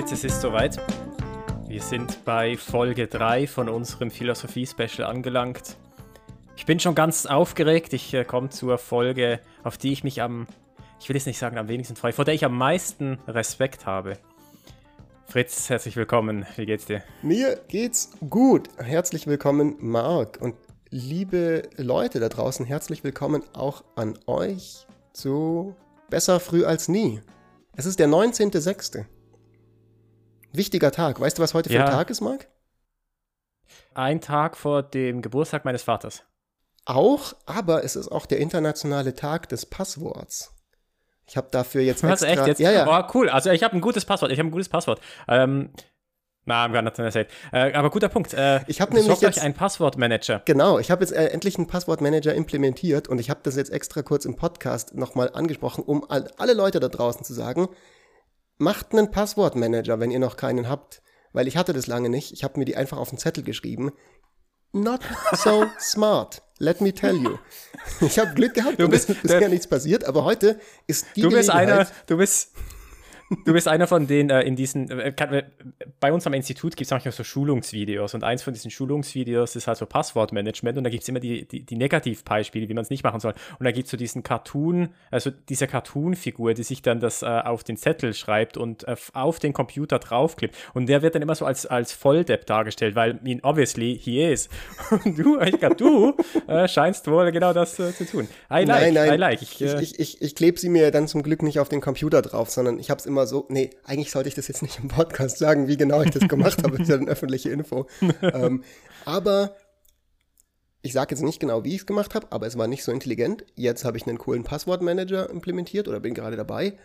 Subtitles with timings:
[0.00, 0.78] Fritz, es ist soweit.
[1.68, 5.76] Wir sind bei Folge 3 von unserem Philosophie-Special angelangt.
[6.56, 7.92] Ich bin schon ganz aufgeregt.
[7.92, 10.46] Ich äh, komme zur Folge, auf die ich mich am,
[11.00, 14.16] ich will jetzt nicht sagen am wenigsten freue, vor der ich am meisten Respekt habe.
[15.26, 16.46] Fritz, herzlich willkommen.
[16.56, 17.02] Wie geht's dir?
[17.20, 18.70] Mir geht's gut.
[18.78, 20.40] Herzlich willkommen, Marc.
[20.40, 20.54] Und
[20.88, 25.76] liebe Leute da draußen, herzlich willkommen auch an euch zu
[26.08, 27.20] Besser früh als nie.
[27.76, 29.04] Es ist der 19.06.
[30.52, 31.20] Wichtiger Tag.
[31.20, 31.84] Weißt du, was heute für Ja.
[31.86, 32.48] ein Tag ist, Marc?
[33.94, 36.22] Ein Tag vor dem Geburtstag meines Vaters.
[36.86, 40.52] Auch, aber es ist auch der internationale Tag des Passworts.
[41.26, 42.40] Ich habe dafür jetzt Was, extra...
[42.40, 42.58] echt jetzt?
[42.60, 42.86] Ja, ja.
[42.88, 43.28] Oh, cool.
[43.28, 44.32] Also ich habe ein gutes Passwort.
[44.32, 45.00] Ich habe ein gutes Passwort.
[45.28, 45.70] Ähm,
[46.46, 47.26] na, I'm gonna say.
[47.52, 48.34] Äh, aber guter Punkt.
[48.34, 50.42] Äh, Ich hab nämlich jetzt- einen Passwortmanager.
[50.46, 54.02] Genau, ich habe jetzt äh, endlich einen Passwortmanager implementiert und ich habe das jetzt extra
[54.02, 57.68] kurz im Podcast nochmal angesprochen, um all, alle Leute da draußen zu sagen,
[58.60, 62.32] macht einen Passwortmanager, wenn ihr noch keinen habt, weil ich hatte das lange nicht.
[62.32, 63.90] Ich habe mir die einfach auf den Zettel geschrieben.
[64.72, 65.00] Not
[65.32, 67.38] so smart, let me tell you.
[68.00, 71.06] Ich habe Glück gehabt, Du und es bist ist bisher nichts passiert, aber heute ist
[71.16, 72.52] die Du bist einer, du bist,
[73.44, 75.44] du bist einer von denen äh, in diesen, äh, kann, äh,
[76.00, 79.66] bei uns am Institut gibt es manchmal so Schulungsvideos und eins von diesen Schulungsvideos ist
[79.66, 82.90] halt so Passwortmanagement und da gibt es immer die, die, die Negativbeispiele, wie man es
[82.90, 83.34] nicht machen soll.
[83.58, 87.26] Und da gibt es so diesen Cartoon, also diese Cartoon-Figur, die sich dann das äh,
[87.26, 90.56] auf den Zettel schreibt und äh, auf den Computer draufklebt.
[90.74, 94.48] Und der wird dann immer so als, als Volldepp dargestellt, weil ihn obviously he is.
[95.04, 96.16] Und du, ich glaube, du
[96.48, 98.28] äh, scheinst wohl genau das äh, zu tun.
[98.50, 99.14] I like, nein, nein.
[99.14, 99.42] I like.
[99.42, 101.80] Ich, Ich, äh, ich, ich, ich klebe sie mir dann zum Glück nicht auf den
[101.80, 103.46] Computer drauf, sondern ich habe es immer so.
[103.48, 106.62] Nee, eigentlich sollte ich das jetzt nicht im Podcast sagen, wie genau ich das gemacht
[106.62, 106.78] habe.
[106.78, 107.86] Das ist ja eine öffentliche Info.
[108.22, 108.62] ähm,
[109.04, 109.56] aber
[110.82, 112.92] ich sage jetzt nicht genau, wie ich es gemacht habe, aber es war nicht so
[112.92, 113.44] intelligent.
[113.54, 116.78] Jetzt habe ich einen coolen Passwortmanager implementiert oder bin gerade dabei.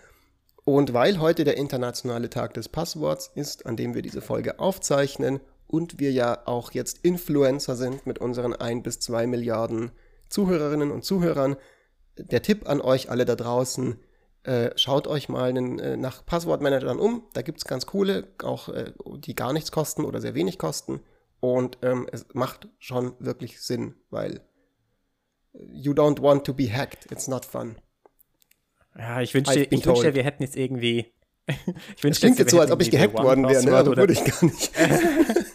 [0.66, 5.40] Und weil heute der internationale Tag des Passworts ist, an dem wir diese Folge aufzeichnen
[5.68, 9.92] und wir ja auch jetzt Influencer sind mit unseren ein bis zwei Milliarden
[10.30, 11.56] Zuhörerinnen und Zuhörern,
[12.18, 13.98] der Tipp an euch alle da draußen,
[14.46, 17.24] äh, schaut euch mal einen, äh, nach Passwortmanagern um.
[17.34, 21.02] Da gibt es ganz coole, auch äh, die gar nichts kosten oder sehr wenig kosten.
[21.40, 24.42] Und ähm, es macht schon wirklich Sinn, weil
[25.54, 27.12] äh, you don't want to be hacked.
[27.12, 27.76] It's not fun.
[28.98, 31.14] Ja, ich wünschte, ich wünschte, wir hätten jetzt irgendwie.
[31.48, 31.56] ich
[31.98, 33.76] Es wünschte, klingt wir jetzt so, als ob ich gehackt worden wäre, ne?
[33.76, 34.72] Aber oder- wurde ich gar nicht.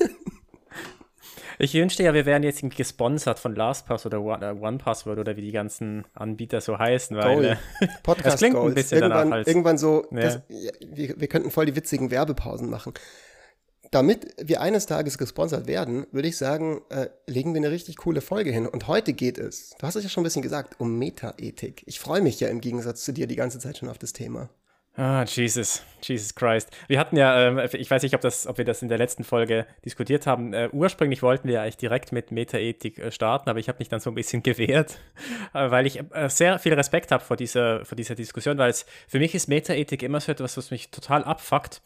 [1.62, 5.42] Ich wünschte ja, wir wären jetzt irgendwie gesponsert von LastPass oder äh, OnePassword oder wie
[5.42, 7.44] die ganzen Anbieter so heißen, weil.
[7.44, 7.56] Äh,
[8.02, 8.74] Podcast Das klingt ein Goals.
[8.74, 10.20] bisschen danach irgendwann, als- irgendwann so, Ja.
[10.20, 12.94] das, wir, wir könnten voll die witzigen Werbepausen machen.
[13.90, 18.20] Damit wir eines Tages gesponsert werden, würde ich sagen, äh, legen wir eine richtig coole
[18.20, 18.66] Folge hin.
[18.68, 21.82] Und heute geht es, du hast es ja schon ein bisschen gesagt, um Metaethik.
[21.86, 24.48] Ich freue mich ja im Gegensatz zu dir die ganze Zeit schon auf das Thema.
[24.96, 26.70] Ah, Jesus, Jesus Christ.
[26.88, 29.24] Wir hatten ja, ähm, ich weiß nicht, ob, das, ob wir das in der letzten
[29.24, 30.52] Folge diskutiert haben.
[30.52, 33.88] Äh, ursprünglich wollten wir ja eigentlich direkt mit Metaethik äh, starten, aber ich habe mich
[33.88, 34.98] dann so ein bisschen gewehrt,
[35.54, 38.86] äh, weil ich äh, sehr viel Respekt habe vor dieser, vor dieser Diskussion, weil es
[39.08, 41.82] für mich ist Metaethik immer so etwas, was mich total abfuckt.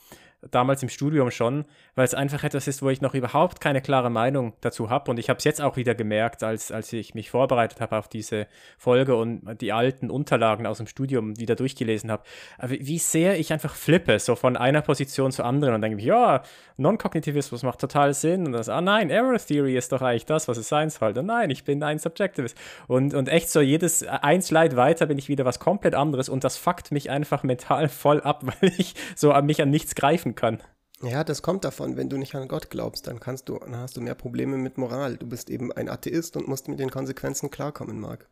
[0.50, 4.10] Damals im Studium schon, weil es einfach etwas ist, wo ich noch überhaupt keine klare
[4.10, 5.10] Meinung dazu habe.
[5.10, 8.08] Und ich habe es jetzt auch wieder gemerkt, als, als ich mich vorbereitet habe auf
[8.08, 8.46] diese
[8.78, 12.22] Folge und die alten Unterlagen aus dem Studium wieder durchgelesen habe,
[12.62, 16.04] wie wie sehr ich einfach flippe, so von einer Position zur anderen und denke mir,
[16.04, 16.42] ja,
[16.76, 18.46] Non-Kognitivismus macht total Sinn.
[18.46, 21.24] Und das, ah nein, Error Theory ist doch eigentlich das, was es sein sollte.
[21.24, 22.56] Nein, ich bin ein Subjectivist.
[22.86, 26.44] Und, und echt so jedes ein Slide weiter bin ich wieder was komplett anderes und
[26.44, 30.33] das fuckt mich einfach mental voll ab, weil ich so an mich an nichts greifen
[30.34, 30.62] kann.
[31.02, 33.96] Ja, das kommt davon, wenn du nicht an Gott glaubst, dann kannst du, dann hast
[33.96, 35.16] du mehr Probleme mit Moral.
[35.16, 38.28] Du bist eben ein Atheist und musst mit den Konsequenzen klarkommen, Marc.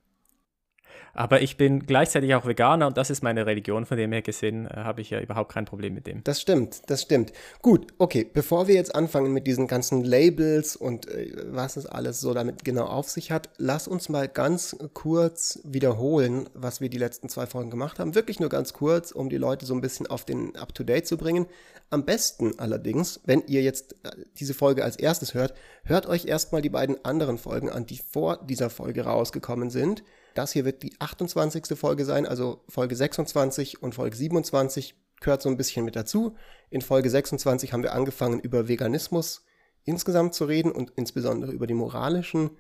[1.15, 4.67] Aber ich bin gleichzeitig auch Veganer und das ist meine Religion, von dem her gesehen
[4.67, 6.25] äh, habe ich ja überhaupt kein Problem mit dem.
[6.25, 7.33] Das stimmt, das stimmt.
[7.61, 12.21] Gut, okay, bevor wir jetzt anfangen mit diesen ganzen Labels und äh, was es alles
[12.21, 16.99] so damit genau auf sich hat, lass uns mal ganz kurz wiederholen, was wir die
[16.99, 18.15] letzten zwei Folgen gemacht haben.
[18.15, 21.47] Wirklich nur ganz kurz, um die Leute so ein bisschen auf den Up-to-Date zu bringen.
[21.91, 25.53] Am besten allerdings, wenn ihr jetzt äh, diese Folge als erstes hört,
[25.85, 30.03] hört euch erstmal die beiden anderen Folgen an, die vor dieser Folge rausgekommen sind.
[30.35, 31.79] Das hier wird die 28.
[31.79, 36.37] Folge sein, also Folge 26 und Folge 27 gehört so ein bisschen mit dazu.
[36.71, 39.45] In Folge 26 haben wir angefangen, über Veganismus
[39.85, 42.51] insgesamt zu reden und insbesondere über die moralischen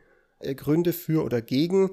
[0.40, 1.90] äh, Gründe für oder gegen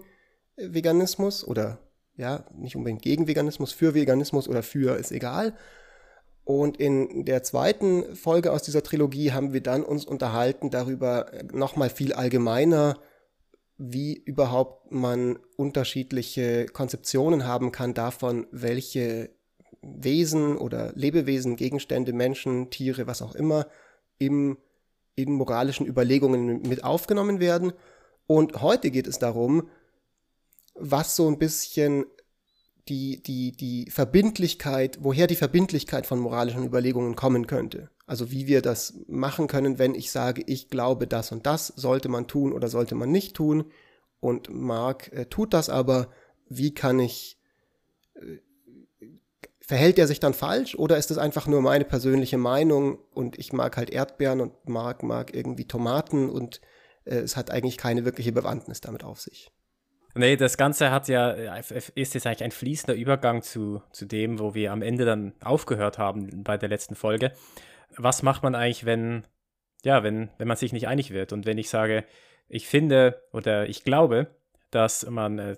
[0.56, 1.80] äh, Veganismus oder
[2.16, 5.56] ja, nicht unbedingt gegen Veganismus, für Veganismus oder für ist egal.
[6.44, 11.44] Und in der zweiten Folge aus dieser Trilogie haben wir dann uns unterhalten darüber äh,
[11.54, 12.98] nochmal viel allgemeiner,
[13.80, 19.30] wie überhaupt man unterschiedliche Konzeptionen haben kann davon, welche
[19.82, 23.68] Wesen oder Lebewesen, Gegenstände, Menschen, Tiere, was auch immer,
[24.18, 24.58] im,
[25.16, 27.72] in moralischen Überlegungen mit aufgenommen werden.
[28.28, 29.70] Und heute geht es darum,
[30.76, 32.06] was so ein bisschen
[32.90, 37.90] die, die, die Verbindlichkeit, woher die Verbindlichkeit von moralischen Überlegungen kommen könnte.
[38.10, 42.10] Also wie wir das machen können, wenn ich sage, ich glaube, das und das sollte
[42.10, 43.66] man tun oder sollte man nicht tun.
[44.20, 46.10] Und Mark äh, tut das aber.
[46.50, 47.40] Wie kann ich,
[48.16, 48.40] äh,
[49.62, 53.54] verhält er sich dann falsch oder ist es einfach nur meine persönliche Meinung und ich
[53.54, 56.62] mag halt Erdbeeren und Mark mag irgendwie Tomaten und
[57.06, 59.52] äh, es hat eigentlich keine wirkliche Bewandtnis damit auf sich.
[60.16, 64.56] Nee, das Ganze hat ja, ist jetzt eigentlich ein fließender Übergang zu, zu dem, wo
[64.56, 67.34] wir am Ende dann aufgehört haben bei der letzten Folge.
[68.02, 69.28] Was macht man eigentlich, wenn,
[69.84, 71.34] ja, wenn, wenn man sich nicht einig wird?
[71.34, 72.06] Und wenn ich sage,
[72.48, 74.28] ich finde oder ich glaube,
[74.72, 75.58] dass man äh,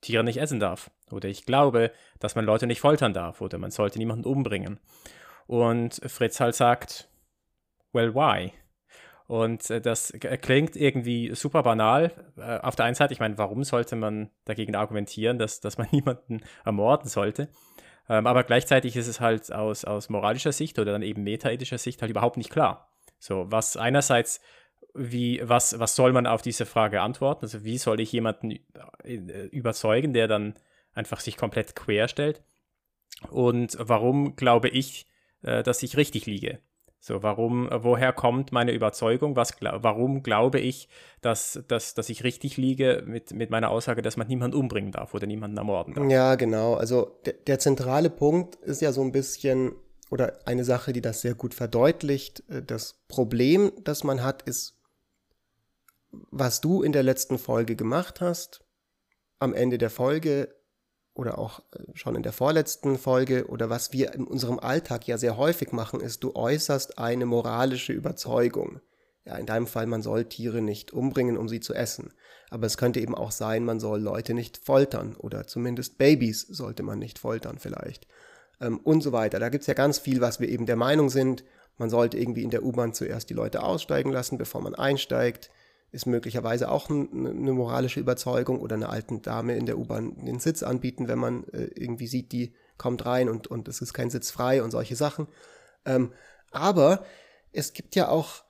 [0.00, 0.90] Tiere nicht essen darf.
[1.10, 3.40] Oder ich glaube, dass man Leute nicht foltern darf.
[3.40, 4.78] Oder man sollte niemanden umbringen.
[5.46, 7.08] Und Fritz halt sagt,
[7.92, 8.52] well, why?
[9.26, 12.12] Und äh, das klingt irgendwie super banal.
[12.36, 15.88] Äh, auf der einen Seite, ich meine, warum sollte man dagegen argumentieren, dass, dass man
[15.92, 17.48] niemanden ermorden sollte?
[18.12, 22.02] Ähm, aber gleichzeitig ist es halt aus, aus moralischer Sicht oder dann eben metaethischer Sicht
[22.02, 22.92] halt überhaupt nicht klar.
[23.18, 24.42] So, was einerseits,
[24.92, 27.46] wie, was, was soll man auf diese Frage antworten?
[27.46, 28.58] Also, wie soll ich jemanden
[29.02, 30.56] äh, überzeugen, der dann
[30.92, 32.42] einfach sich komplett quer stellt?
[33.30, 35.06] Und warum glaube ich,
[35.42, 36.60] dass ich richtig liege?
[37.04, 39.34] So, warum, woher kommt meine Überzeugung?
[39.34, 40.88] Was, warum glaube ich,
[41.20, 45.12] dass, dass, dass ich richtig liege mit, mit meiner Aussage, dass man niemanden umbringen darf
[45.12, 46.08] oder niemanden ermorden darf?
[46.08, 46.74] Ja, genau.
[46.74, 49.72] Also der, der zentrale Punkt ist ja so ein bisschen
[50.10, 52.44] oder eine Sache, die das sehr gut verdeutlicht.
[52.48, 54.78] Äh, das Problem, das man hat, ist,
[56.30, 58.64] was du in der letzten Folge gemacht hast.
[59.40, 60.54] Am Ende der Folge
[61.14, 65.18] oder auch äh, schon in der vorletzten Folge oder was wir in unserem Alltag ja
[65.18, 68.80] sehr häufig machen, ist, du äußerst eine moralische Überzeugung.
[69.24, 72.12] Ja, in deinem Fall, man soll Tiere nicht umbringen, um sie zu essen.
[72.50, 76.82] Aber es könnte eben auch sein, man soll Leute nicht foltern oder zumindest Babys sollte
[76.82, 78.08] man nicht foltern vielleicht.
[78.60, 79.38] Ähm, und so weiter.
[79.38, 81.44] Da gibt's ja ganz viel, was wir eben der Meinung sind.
[81.78, 85.50] Man sollte irgendwie in der U-Bahn zuerst die Leute aussteigen lassen, bevor man einsteigt
[85.92, 90.62] ist möglicherweise auch eine moralische Überzeugung oder einer alten Dame in der U-Bahn den Sitz
[90.62, 94.30] anbieten, wenn man äh, irgendwie sieht, die kommt rein und, und es ist kein Sitz
[94.30, 95.28] frei und solche Sachen.
[95.84, 96.12] Ähm,
[96.50, 97.04] aber
[97.52, 98.42] es gibt ja auch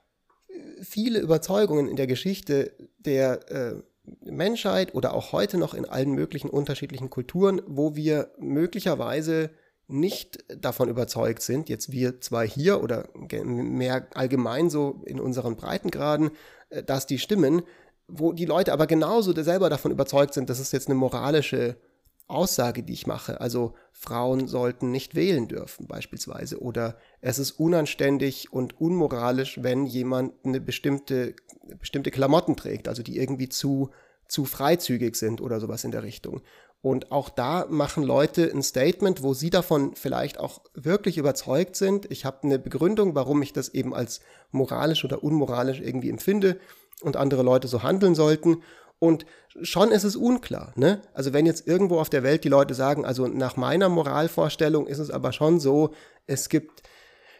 [0.49, 3.83] äh, viele Überzeugungen in der Geschichte der äh,
[4.25, 9.50] Menschheit oder auch heute noch in allen möglichen unterschiedlichen Kulturen, wo wir möglicherweise
[9.88, 16.31] nicht davon überzeugt sind, jetzt wir zwei hier oder mehr allgemein so in unseren Breitengraden,
[16.87, 17.63] dass die stimmen,
[18.09, 21.77] wo die Leute aber genauso selber davon überzeugt sind, das ist jetzt eine moralische
[22.27, 23.41] Aussage, die ich mache.
[23.41, 26.61] Also Frauen sollten nicht wählen dürfen beispielsweise.
[26.61, 31.35] Oder es ist unanständig und unmoralisch, wenn jemand eine bestimmte,
[31.79, 33.91] bestimmte Klamotten trägt, also die irgendwie zu,
[34.29, 36.41] zu freizügig sind oder sowas in der Richtung.
[36.82, 42.11] Und auch da machen Leute ein Statement, wo sie davon vielleicht auch wirklich überzeugt sind.
[42.11, 44.20] Ich habe eine Begründung, warum ich das eben als
[44.50, 46.58] moralisch oder unmoralisch irgendwie empfinde
[47.00, 48.62] und andere Leute so handeln sollten.
[48.99, 49.26] Und
[49.62, 50.73] schon ist es unklar.
[50.75, 51.02] Ne?
[51.14, 54.99] Also wenn jetzt irgendwo auf der Welt die Leute sagen, also nach meiner Moralvorstellung ist
[54.99, 55.92] es aber schon so,
[56.26, 56.83] es gibt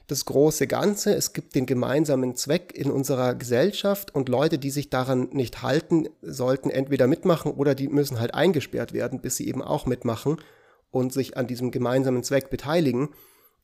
[0.07, 4.91] das große Ganze, es gibt den gemeinsamen Zweck in unserer Gesellschaft und Leute, die sich
[4.91, 9.63] daran nicht halten, sollten entweder mitmachen oder die müssen halt eingesperrt werden, bis sie eben
[9.63, 10.37] auch mitmachen
[10.91, 13.11] und sich an diesem gemeinsamen Zweck beteiligen.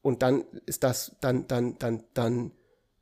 [0.02, 2.52] Und dann ist das, dann, dann, dann, dann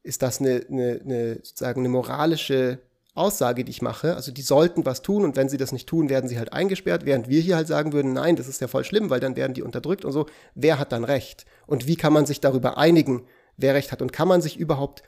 [0.02, 2.78] ist das eine, eine, eine sozusagen eine moralische
[3.16, 4.14] Aussage, die ich mache.
[4.14, 7.04] Also die sollten was tun und wenn sie das nicht tun, werden sie halt eingesperrt,
[7.04, 9.54] während wir hier halt sagen würden, nein, das ist ja voll schlimm, weil dann werden
[9.54, 10.26] die unterdrückt und so.
[10.54, 11.46] Wer hat dann Recht?
[11.66, 14.02] Und wie kann man sich darüber einigen, wer Recht hat?
[14.02, 15.02] Und kann man sich überhaupt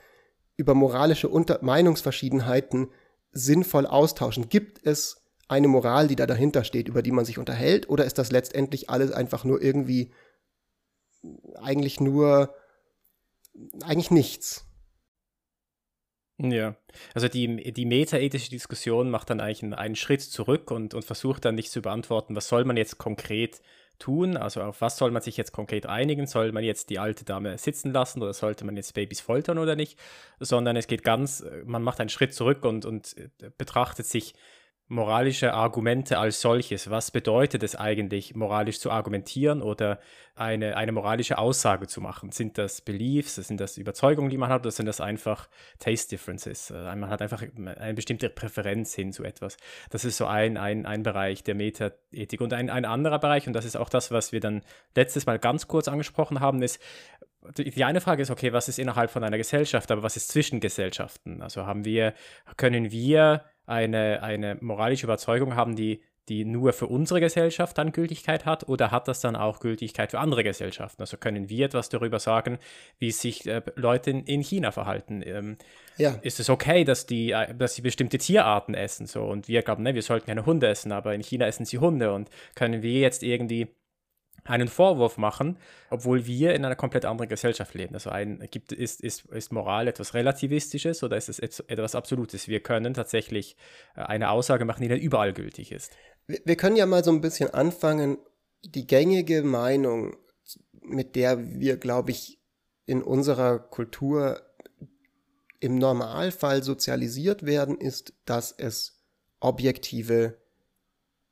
[0.57, 2.89] über moralische Unter Meinungsverschiedenheiten
[3.31, 4.49] sinnvoll austauschen?
[4.49, 7.89] Gibt es eine Moral, die da dahinter steht, über die man sich unterhält?
[7.89, 10.11] Oder ist das letztendlich alles einfach nur irgendwie
[11.55, 12.53] eigentlich nur
[13.83, 14.65] eigentlich nichts?
[16.41, 16.75] Ja,
[17.13, 21.43] also die, die metaethische Diskussion macht dann eigentlich einen, einen Schritt zurück und, und versucht
[21.43, 23.61] dann nicht zu beantworten, was soll man jetzt konkret
[23.99, 27.25] tun, also auf was soll man sich jetzt konkret einigen, soll man jetzt die alte
[27.25, 29.99] Dame sitzen lassen oder sollte man jetzt Babys foltern oder nicht,
[30.39, 33.15] sondern es geht ganz, man macht einen Schritt zurück und, und
[33.57, 34.33] betrachtet sich
[34.89, 36.89] moralische Argumente als solches.
[36.89, 39.99] Was bedeutet es eigentlich, moralisch zu argumentieren oder
[40.33, 42.31] eine, eine moralische Aussage zu machen?
[42.31, 46.71] Sind das Beliefs, sind das Überzeugungen, die man hat, oder sind das einfach Taste Differences?
[46.71, 49.57] Äh, man hat einfach eine bestimmte Präferenz hin zu etwas.
[49.91, 52.41] Das ist so ein, ein, ein Bereich der Metaethik.
[52.41, 54.63] Und ein, ein anderer Bereich, und das ist auch das, was wir dann
[54.95, 56.81] letztes Mal ganz kurz angesprochen haben, ist,
[57.57, 60.59] die eine Frage ist, okay, was ist innerhalb von einer Gesellschaft, aber was ist zwischen
[60.59, 61.41] Gesellschaften?
[61.41, 62.13] Also haben wir,
[62.57, 68.45] können wir eine, eine moralische Überzeugung haben, die, die nur für unsere Gesellschaft dann Gültigkeit
[68.45, 71.01] hat oder hat das dann auch Gültigkeit für andere Gesellschaften?
[71.01, 72.59] Also können wir etwas darüber sagen,
[72.99, 75.21] wie sich äh, Leute in, in, China verhalten?
[75.25, 75.57] Ähm,
[75.97, 76.11] ja.
[76.21, 79.07] Ist es okay, dass die, äh, dass sie bestimmte Tierarten essen?
[79.07, 79.23] So?
[79.23, 82.13] Und wir glauben, ne, wir sollten keine Hunde essen, aber in China essen sie Hunde.
[82.13, 83.67] Und können wir jetzt irgendwie
[84.43, 85.57] einen Vorwurf machen,
[85.89, 87.93] obwohl wir in einer komplett anderen Gesellschaft leben.
[87.93, 92.47] Also ein, gibt, ist, ist, ist Moral etwas Relativistisches oder ist es etwas Absolutes?
[92.47, 93.55] Wir können tatsächlich
[93.95, 95.91] äh, eine Aussage machen, die dann überall gültig ist.
[96.27, 98.17] Wir können ja mal so ein bisschen anfangen,
[98.63, 100.17] die gängige Meinung,
[100.81, 102.39] mit der wir, glaube ich,
[102.85, 104.41] in unserer Kultur
[105.59, 109.03] im Normalfall sozialisiert werden, ist, dass es
[109.39, 110.37] objektive,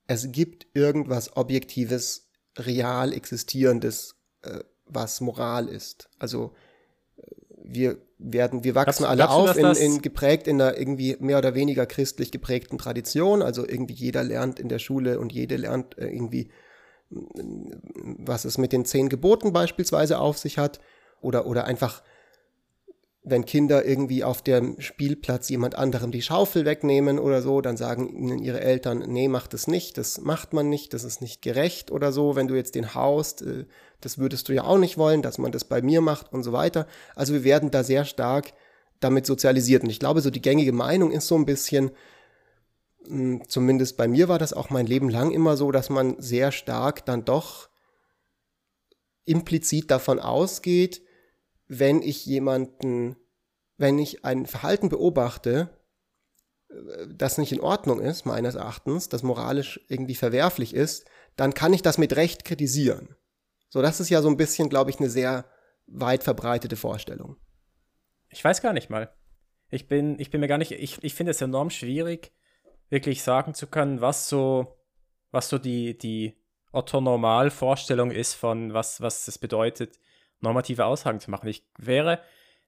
[0.07, 2.26] es gibt irgendwas Objektives
[2.57, 6.09] real existierendes, äh, was Moral ist.
[6.19, 6.53] Also
[7.17, 7.21] äh,
[7.63, 11.37] wir werden, wir wachsen glaubst, alle glaubst auf in, in, geprägt in einer irgendwie mehr
[11.37, 13.41] oder weniger christlich geprägten Tradition.
[13.41, 16.49] Also irgendwie jeder lernt in der Schule und jede lernt äh, irgendwie,
[17.09, 20.79] was es mit den zehn Geboten beispielsweise auf sich hat
[21.21, 22.03] oder, oder einfach
[23.29, 28.07] wenn Kinder irgendwie auf dem Spielplatz jemand anderem die Schaufel wegnehmen oder so, dann sagen
[28.07, 31.91] ihnen ihre Eltern, nee, mach das nicht, das macht man nicht, das ist nicht gerecht
[31.91, 33.65] oder so, wenn du jetzt den haust, äh,
[33.99, 36.53] das würdest du ja auch nicht wollen, dass man das bei mir macht und so
[36.53, 36.87] weiter.
[37.15, 38.53] Also wir werden da sehr stark
[38.99, 39.83] damit sozialisiert.
[39.83, 41.91] Und ich glaube, so die gängige Meinung ist so ein bisschen,
[43.05, 46.53] hm, zumindest bei mir war das auch mein Leben lang immer so, dass man sehr
[46.53, 47.67] stark dann doch
[49.25, 51.01] implizit davon ausgeht,
[51.67, 53.15] wenn ich jemanden,
[53.77, 55.69] wenn ich ein Verhalten beobachte,
[56.69, 61.05] äh, das nicht in Ordnung ist, meines Erachtens, das moralisch irgendwie verwerflich ist,
[61.35, 63.15] dann kann ich das mit Recht kritisieren.
[63.69, 65.45] So, das ist ja so ein bisschen, glaube ich, eine sehr
[65.87, 67.37] weit verbreitete Vorstellung.
[68.29, 69.13] Ich weiß gar nicht mal.
[69.69, 72.31] Ich bin, ich bin mir gar nicht, ich, ich finde es enorm schwierig,
[72.89, 74.77] wirklich sagen zu können, was so,
[75.31, 79.99] was so die, die Otto-Normal-Vorstellung ist von was, was es bedeutet,
[80.39, 81.47] normative Aussagen zu machen.
[81.47, 82.21] Ich wäre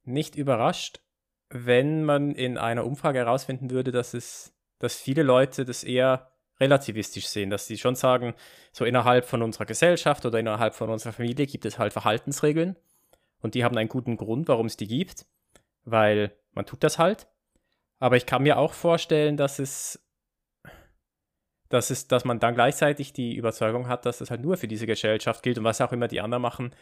[0.03, 1.01] nicht überrascht,
[1.49, 7.27] wenn man in einer Umfrage herausfinden würde, dass es, dass viele Leute das eher relativistisch
[7.27, 8.35] sehen, dass sie schon sagen,
[8.71, 12.75] so innerhalb von unserer Gesellschaft oder innerhalb von unserer Familie gibt es halt Verhaltensregeln
[13.41, 15.25] und die haben einen guten Grund, warum es die gibt,
[15.83, 17.27] weil man tut das halt.
[17.99, 20.05] Aber ich kann mir auch vorstellen, dass es,
[21.69, 24.87] dass es, dass man dann gleichzeitig die Überzeugung hat, dass das halt nur für diese
[24.87, 26.75] Gesellschaft gilt und was auch immer die anderen machen,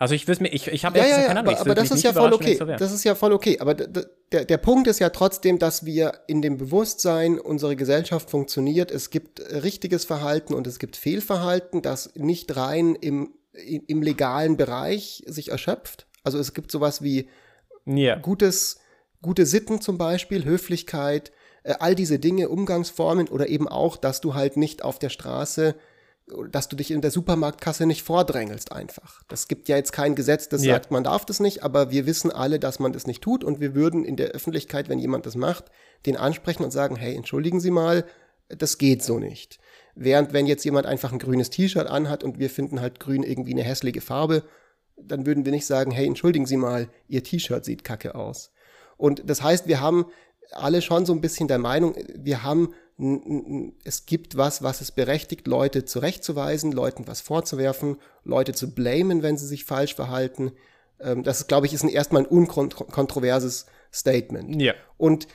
[0.00, 1.54] also ich wüsste mir, ich, ich habe ja, ja, ja, keine Ahnung.
[1.54, 2.56] Aber, aber das ist ja voll okay.
[2.56, 3.58] So das ist ja voll okay.
[3.60, 8.90] Aber der, der Punkt ist ja trotzdem, dass wir in dem Bewusstsein, unsere Gesellschaft funktioniert,
[8.90, 15.22] es gibt richtiges Verhalten und es gibt Fehlverhalten, das nicht rein im, im legalen Bereich
[15.26, 16.06] sich erschöpft.
[16.24, 17.28] Also es gibt sowas wie
[17.86, 18.16] yeah.
[18.16, 18.78] gutes,
[19.20, 21.30] gute Sitten zum Beispiel, Höflichkeit,
[21.62, 25.74] äh, all diese Dinge, Umgangsformen oder eben auch, dass du halt nicht auf der Straße
[26.50, 29.22] dass du dich in der Supermarktkasse nicht vordrängelst einfach.
[29.28, 30.74] Das gibt ja jetzt kein Gesetz, das ja.
[30.74, 33.60] sagt, man darf das nicht, aber wir wissen alle, dass man das nicht tut und
[33.60, 35.66] wir würden in der Öffentlichkeit, wenn jemand das macht,
[36.06, 38.04] den ansprechen und sagen, hey, entschuldigen Sie mal,
[38.48, 39.58] das geht so nicht.
[39.94, 43.52] Während wenn jetzt jemand einfach ein grünes T-Shirt anhat und wir finden halt grün irgendwie
[43.52, 44.44] eine hässliche Farbe,
[44.96, 48.52] dann würden wir nicht sagen, hey, entschuldigen Sie mal, Ihr T-Shirt sieht kacke aus.
[48.96, 50.06] Und das heißt, wir haben
[50.52, 52.74] alle schon so ein bisschen der Meinung, wir haben
[53.84, 59.38] es gibt was, was es berechtigt, Leute zurechtzuweisen, Leuten was vorzuwerfen, Leute zu blamen, wenn
[59.38, 60.52] sie sich falsch verhalten.
[61.00, 64.60] Ähm, das, glaube ich, ist ein, erstmal ein unkontroverses Statement.
[64.60, 64.74] Ja.
[64.98, 65.28] Und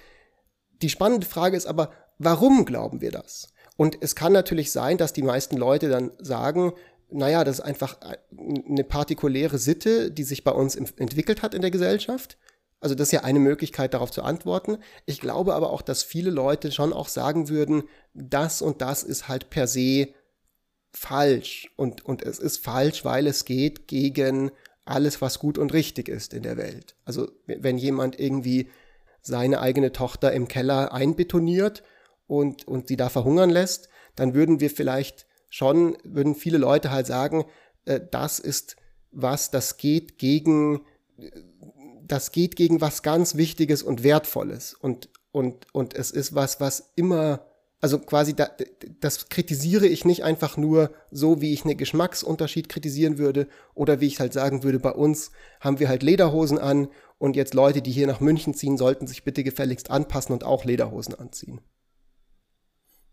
[0.82, 3.48] die spannende Frage ist aber, warum glauben wir das?
[3.78, 6.74] Und es kann natürlich sein, dass die meisten Leute dann sagen,
[7.10, 11.72] naja, das ist einfach eine partikuläre Sitte, die sich bei uns entwickelt hat in der
[11.72, 12.38] Gesellschaft.
[12.86, 14.78] Also das ist ja eine Möglichkeit, darauf zu antworten.
[15.08, 19.28] Ich glaube aber auch, dass viele Leute schon auch sagen würden, das und das ist
[19.28, 20.10] halt per se
[20.92, 21.72] falsch.
[21.78, 24.52] Und, und es ist falsch, weil es geht gegen
[24.86, 26.96] alles, was gut und richtig ist in der Welt.
[27.06, 28.70] Also wenn jemand irgendwie
[29.20, 31.82] seine eigene Tochter im Keller einbetoniert
[32.28, 37.08] und, und sie da verhungern lässt, dann würden wir vielleicht schon, würden viele Leute halt
[37.08, 37.46] sagen,
[37.86, 38.76] äh, das ist
[39.10, 40.86] was, das geht gegen
[42.08, 44.74] das geht gegen was ganz Wichtiges und Wertvolles.
[44.74, 47.46] Und, und, und es ist was, was immer
[47.82, 48.50] Also quasi, da,
[49.00, 54.08] das kritisiere ich nicht einfach nur so, wie ich einen Geschmacksunterschied kritisieren würde oder wie
[54.08, 57.92] ich halt sagen würde, bei uns haben wir halt Lederhosen an und jetzt Leute, die
[57.92, 61.62] hier nach München ziehen, sollten sich bitte gefälligst anpassen und auch Lederhosen anziehen.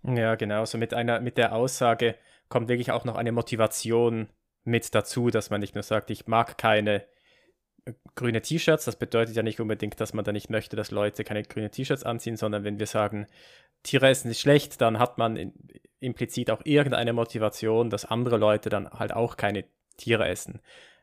[0.04, 0.64] Ja, genau.
[0.64, 2.14] So mit einer, mit der Aussage
[2.48, 4.28] kommt wirklich auch noch eine Motivation
[4.64, 7.04] mit dazu, dass man nicht nur sagt, ich mag keine
[8.14, 8.84] grüne T-Shirts.
[8.84, 12.04] Das bedeutet ja nicht unbedingt, dass man da nicht möchte, dass Leute keine grünen T-Shirts
[12.04, 13.26] anziehen, sondern wenn wir sagen,
[13.82, 15.52] Tiere essen ist schlecht, dann hat man in,
[15.98, 19.64] implizit auch irgendeine Motivation, dass andere Leute dann halt auch keine
[19.96, 20.60] Tiere essen.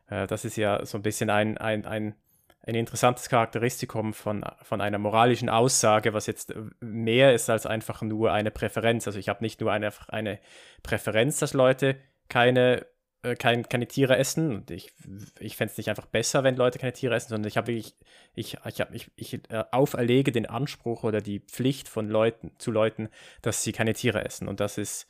[0.08, 2.14] Äh, das ist ja so ein bisschen ein, ein, ein
[2.62, 8.32] ein interessantes Charakteristikum von, von einer moralischen Aussage, was jetzt mehr ist als einfach nur
[8.32, 9.06] eine Präferenz.
[9.06, 10.38] Also ich habe nicht nur eine, eine
[10.82, 11.96] Präferenz, dass Leute
[12.28, 12.86] keine,
[13.22, 14.54] äh, kein, keine Tiere essen.
[14.56, 14.92] Und ich,
[15.38, 17.94] ich fände es nicht einfach besser, wenn Leute keine Tiere essen, sondern ich habe wirklich,
[18.34, 22.70] ich, ich, hab, ich, ich äh, auferlege den Anspruch oder die Pflicht von Leuten zu
[22.70, 23.08] Leuten,
[23.42, 24.48] dass sie keine Tiere essen.
[24.48, 25.06] Und das ist,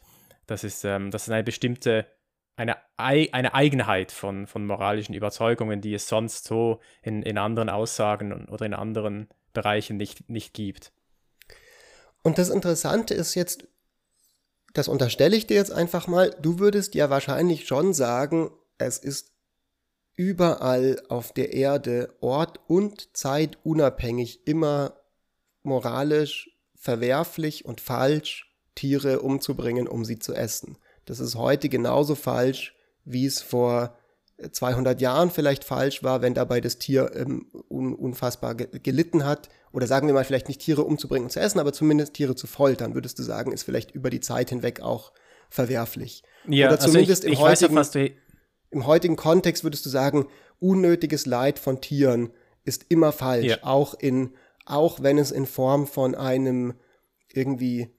[0.47, 2.07] das ist, ähm, das ist eine bestimmte
[2.61, 8.47] eine, eine Eigenheit von, von moralischen Überzeugungen, die es sonst so in, in anderen Aussagen
[8.49, 10.93] oder in anderen Bereichen nicht, nicht gibt.
[12.23, 13.67] Und das Interessante ist jetzt,
[14.73, 19.33] das unterstelle ich dir jetzt einfach mal, du würdest ja wahrscheinlich schon sagen, es ist
[20.15, 24.95] überall auf der Erde ort- und zeitunabhängig immer
[25.63, 30.79] moralisch verwerflich und falsch, Tiere umzubringen, um sie zu essen.
[31.05, 32.75] Das ist heute genauso falsch,
[33.05, 33.99] wie es vor
[34.51, 39.49] 200 Jahren vielleicht falsch war, wenn dabei das Tier ähm, un unfassbar ge gelitten hat.
[39.73, 42.47] Oder sagen wir mal, vielleicht nicht Tiere umzubringen und zu essen, aber zumindest Tiere zu
[42.47, 45.13] foltern, würdest du sagen, ist vielleicht über die Zeit hinweg auch
[45.49, 46.23] verwerflich.
[46.47, 48.15] Ja, Oder zumindest also ich, ich im, heutigen, ja,
[48.71, 50.27] im heutigen Kontext würdest du sagen,
[50.59, 52.31] unnötiges Leid von Tieren
[52.65, 53.59] ist immer falsch, ja.
[53.63, 54.35] auch in,
[54.67, 56.75] auch wenn es in Form von einem
[57.33, 57.91] irgendwie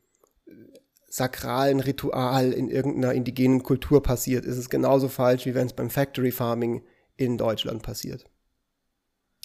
[1.11, 5.89] sakralen Ritual in irgendeiner indigenen Kultur passiert, ist es genauso falsch, wie wenn es beim
[5.89, 6.83] Factory Farming
[7.17, 8.25] in Deutschland passiert.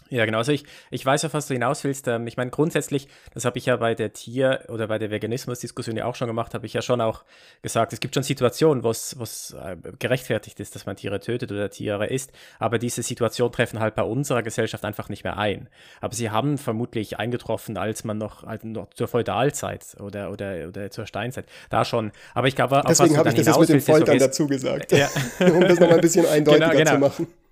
[0.08, 0.38] Ja, genau.
[0.38, 2.06] Also ich, ich weiß auf was du hinaus willst.
[2.08, 5.96] Ähm, ich meine, grundsätzlich, das habe ich ja bei der Tier- oder bei der Veganismus-Diskussion
[5.96, 7.24] ja auch schon gemacht, habe ich ja schon auch
[7.62, 11.70] gesagt, es gibt schon Situationen, wo es äh, gerechtfertigt ist, dass man Tiere tötet oder
[11.70, 15.68] Tiere isst, aber diese Situationen treffen halt bei unserer Gesellschaft einfach nicht mehr ein.
[16.00, 20.90] Aber sie haben vermutlich eingetroffen, als man noch, halt noch zur Feudalzeit oder, oder, oder
[20.90, 21.46] zur Steinzeit.
[21.70, 22.12] Da schon.
[22.34, 25.08] Aber ich glaube, Deswegen habe ich das jetzt mit dem Foltern dazu gesagt, ja.
[25.40, 26.92] um das nochmal ein bisschen eindeutiger genau, genau.
[26.92, 27.45] zu machen.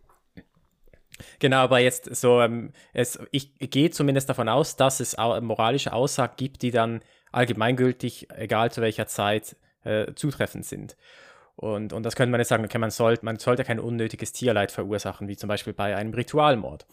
[1.39, 5.93] Genau, aber jetzt so, ähm, es, ich gehe zumindest davon aus, dass es auch moralische
[5.93, 7.01] Aussagen gibt, die dann
[7.33, 10.97] allgemeingültig, egal zu welcher Zeit, äh, zutreffend sind.
[11.57, 14.73] Und, und das könnte man jetzt sagen, okay, man, soll, man sollte kein unnötiges Tierleid
[14.73, 16.87] verursachen, wie zum Beispiel bei einem Ritualmord.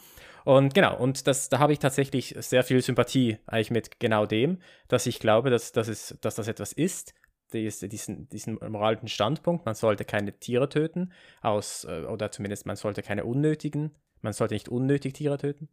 [0.43, 4.59] Und genau, und das, da habe ich tatsächlich sehr viel Sympathie eigentlich mit genau dem,
[4.87, 7.13] dass ich glaube, dass, dass, es, dass das etwas ist,
[7.53, 13.01] diesen, diesen moralischen Standpunkt, man sollte keine Tiere töten, aus, äh, oder zumindest man sollte
[13.01, 15.69] keine unnötigen man sollte nicht unnötig Tiere töten,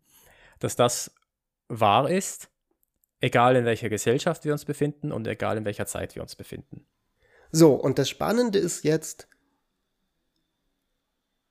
[0.59, 1.13] dass das
[1.69, 2.49] wahr ist,
[3.21, 6.87] egal in welcher Gesellschaft wir uns befinden und egal in welcher Zeit wir uns befinden.
[7.51, 9.29] So, und das Spannende ist jetzt,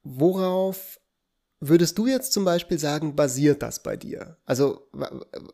[0.04, 1.00] worauf
[1.60, 4.38] würdest du jetzt zum Beispiel sagen, basiert das bei dir?
[4.46, 4.88] Also,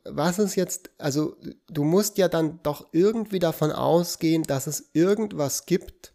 [0.03, 5.65] was ist jetzt, also, du musst ja dann doch irgendwie davon ausgehen, dass es irgendwas
[5.65, 6.12] gibt,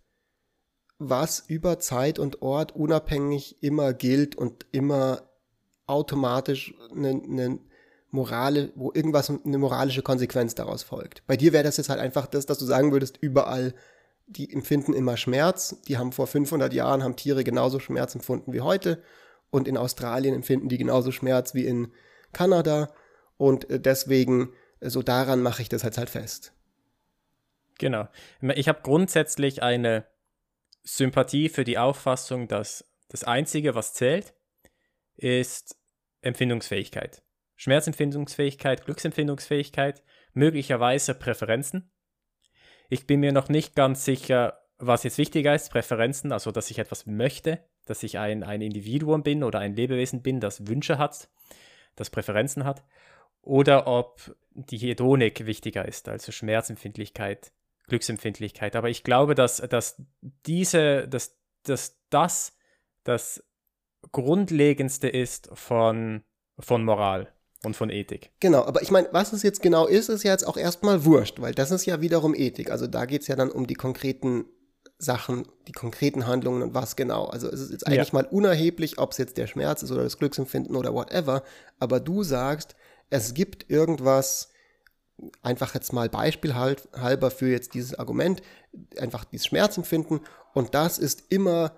[0.99, 5.23] was über Zeit und Ort unabhängig immer gilt und immer
[5.87, 7.59] automatisch eine, eine
[8.11, 11.27] Morale, wo irgendwas, eine moralische Konsequenz daraus folgt.
[11.27, 13.75] Bei dir wäre das jetzt halt einfach das, dass du sagen würdest, überall,
[14.27, 15.81] die empfinden immer Schmerz.
[15.89, 19.03] Die haben vor 500 Jahren, haben Tiere genauso Schmerz empfunden wie heute.
[19.51, 21.93] Und in Australien empfinden die genauso Schmerz wie in
[22.33, 22.93] Kanada.
[23.37, 26.53] Und äh, deswegen, äh, so daran mache ich das jetzt halt fest.
[27.79, 28.09] Genau.
[28.41, 30.05] Ich habe grundsätzlich eine
[30.83, 34.35] Sympathie für die Auffassung, dass das Einzige, was zählt,
[35.17, 35.77] ist
[36.21, 37.23] Empfindungsfähigkeit.
[37.57, 41.91] Schmerzempfindungsfähigkeit, Glücksempfindungsfähigkeit, möglicherweise Präferenzen.
[42.89, 46.79] Ich bin mir noch nicht ganz sicher, was jetzt wichtiger ist, Präferenzen, also dass ich
[46.79, 51.29] etwas möchte, dass ich ein, ein Individuum bin oder ein Lebewesen bin, das Wünsche hat,
[51.97, 52.85] das Präferenzen hat,
[53.43, 57.53] oder ob die Hedonik wichtiger ist, also Schmerzempfindlichkeit,
[57.89, 58.77] Glücksempfindlichkeit.
[58.77, 60.03] Aber ich glaube, dass, dass
[60.47, 62.55] diese, dass, dass das
[63.05, 63.43] das
[64.13, 66.23] Grundlegendste ist von,
[66.59, 67.33] von Moral
[67.65, 68.31] und von Ethik.
[68.41, 71.41] Genau, aber ich meine, was es jetzt genau ist, ist ja jetzt auch erstmal wurscht,
[71.41, 72.71] weil das ist ja wiederum Ethik.
[72.71, 74.45] Also da geht es ja dann um die konkreten
[74.99, 77.25] Sachen, die konkreten Handlungen und was genau.
[77.27, 78.15] Also es ist jetzt eigentlich ja.
[78.15, 81.43] mal unerheblich, ob es jetzt der Schmerz ist oder das Glücksempfinden oder whatever,
[81.79, 82.75] aber du sagst,
[83.11, 84.51] es gibt irgendwas,
[85.43, 88.43] einfach jetzt mal beispielhalber für jetzt dieses Argument,
[88.99, 90.21] einfach dieses Schmerzempfinden
[90.55, 91.73] und das ist immer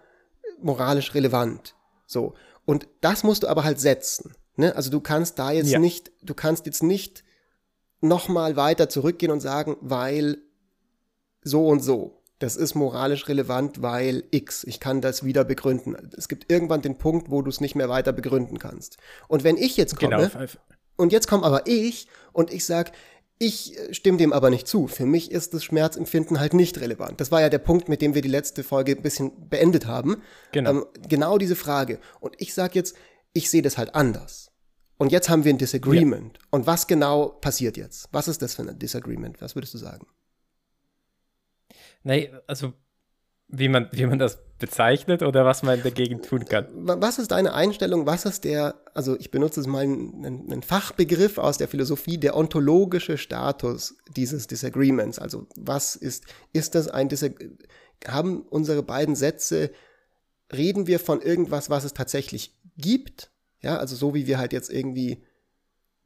[0.61, 1.75] moralisch relevant.
[2.07, 2.35] So.
[2.65, 4.35] Und das musst du aber halt setzen.
[4.57, 4.75] Ne?
[4.77, 5.79] Also du kannst da jetzt ja.
[5.79, 7.25] nicht, du kannst jetzt nicht
[8.01, 10.39] nochmal weiter zurückgehen und sagen, weil
[11.43, 12.23] so und so.
[12.39, 14.65] Das ist moralisch relevant, weil X.
[14.65, 15.95] Ich kann das wieder begründen.
[16.17, 18.97] Es gibt irgendwann den Punkt, wo du es nicht mehr weiter begründen kannst.
[19.29, 20.47] Und wenn ich jetzt komme, genau.
[20.97, 22.93] und jetzt komme aber ich und ich sage,
[23.41, 24.87] ich äh, stimme dem aber nicht zu.
[24.87, 27.21] Für mich ist das Schmerzempfinden halt nicht relevant.
[27.21, 30.23] Das war ja der Punkt, mit dem wir die letzte Folge ein bisschen beendet haben.
[30.53, 31.99] Genau, ähm, genau diese Frage.
[32.21, 32.95] Und ich sage jetzt,
[33.33, 34.53] ich sehe das halt anders.
[34.99, 36.37] Und jetzt haben wir ein Disagreement.
[36.37, 36.45] Ja.
[36.51, 38.09] Und was genau passiert jetzt?
[38.13, 39.41] Was ist das für ein Disagreement?
[39.41, 40.07] Was würdest du sagen?
[42.03, 42.75] Nein, also
[43.53, 46.67] wie man, wie man das bezeichnet oder was man dagegen tun kann.
[46.73, 48.07] Was ist deine Einstellung?
[48.07, 52.37] Was ist der, also ich benutze es mal einen, einen Fachbegriff aus der Philosophie, der
[52.37, 55.19] ontologische Status dieses Disagreements?
[55.19, 57.67] Also was ist, ist das ein Disagreement?
[58.07, 59.71] Haben unsere beiden Sätze,
[60.53, 63.31] reden wir von irgendwas, was es tatsächlich gibt?
[63.63, 65.23] Ja, also so wie wir halt jetzt irgendwie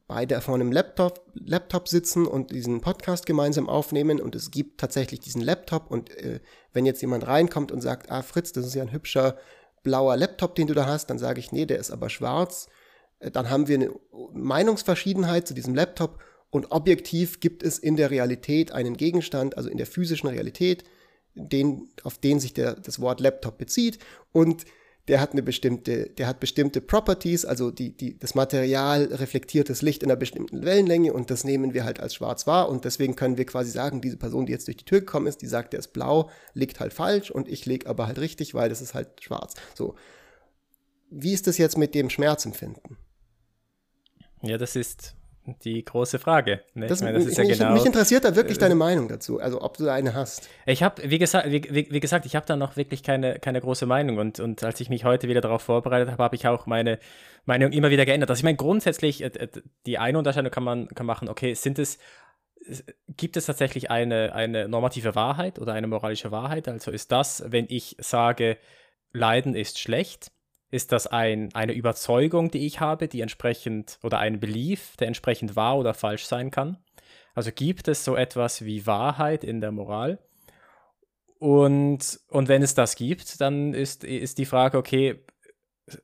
[0.07, 4.21] beide vor einem Laptop, Laptop sitzen und diesen Podcast gemeinsam aufnehmen.
[4.21, 5.91] Und es gibt tatsächlich diesen Laptop.
[5.91, 6.41] Und äh,
[6.73, 9.37] wenn jetzt jemand reinkommt und sagt, ah Fritz, das ist ja ein hübscher
[9.83, 12.69] blauer Laptop, den du da hast, dann sage ich, nee, der ist aber schwarz.
[13.19, 13.91] Äh, dann haben wir eine
[14.33, 16.23] Meinungsverschiedenheit zu diesem Laptop.
[16.51, 20.85] Und objektiv gibt es in der Realität einen Gegenstand, also in der physischen Realität,
[21.35, 23.99] den, auf den sich der, das Wort Laptop bezieht.
[24.33, 24.65] Und
[25.09, 29.83] der hat eine bestimmte, der hat bestimmte Properties, also die, die, das Material reflektiert das
[29.83, 33.15] Licht in einer bestimmten Wellenlänge und das nehmen wir halt als schwarz wahr und deswegen
[33.15, 35.75] können wir quasi sagen, diese Person, die jetzt durch die Tür gekommen ist, die sagt,
[35.75, 38.95] der ist blau, liegt halt falsch und ich leg aber halt richtig, weil das ist
[38.95, 39.55] halt schwarz.
[39.75, 39.95] So.
[41.11, 42.97] Wie ist das jetzt mit dem Schmerzempfinden?
[44.43, 45.15] Ja, das ist
[45.47, 46.63] die große Frage.
[46.75, 46.87] Ne?
[46.87, 49.41] Das, meine, das ist mich, ja genau, mich interessiert da wirklich äh, deine Meinung dazu,
[49.41, 50.49] also ob du eine hast.
[50.67, 53.87] Ich habe, wie gesagt, wie, wie, gesagt, ich habe da noch wirklich keine, keine große
[53.87, 56.99] Meinung und, und als ich mich heute wieder darauf vorbereitet habe, habe ich auch meine
[57.45, 58.31] Meinung immer wieder geändert.
[58.31, 59.49] Also ich meine, grundsätzlich, äh, äh,
[59.87, 61.99] die eine Unterscheidung kann man kann machen, okay, sind es,
[63.09, 66.69] gibt es tatsächlich eine, eine normative Wahrheit oder eine moralische Wahrheit?
[66.69, 68.57] Also ist das, wenn ich sage,
[69.13, 70.33] Leiden ist schlecht,
[70.75, 75.55] ist das ein, eine Überzeugung, die ich habe, die entsprechend, oder ein Belief, der entsprechend
[75.55, 76.79] wahr oder falsch sein kann?
[77.35, 80.19] Also gibt es so etwas wie Wahrheit in der Moral?
[81.39, 85.25] Und, und wenn es das gibt, dann ist, ist die Frage, okay,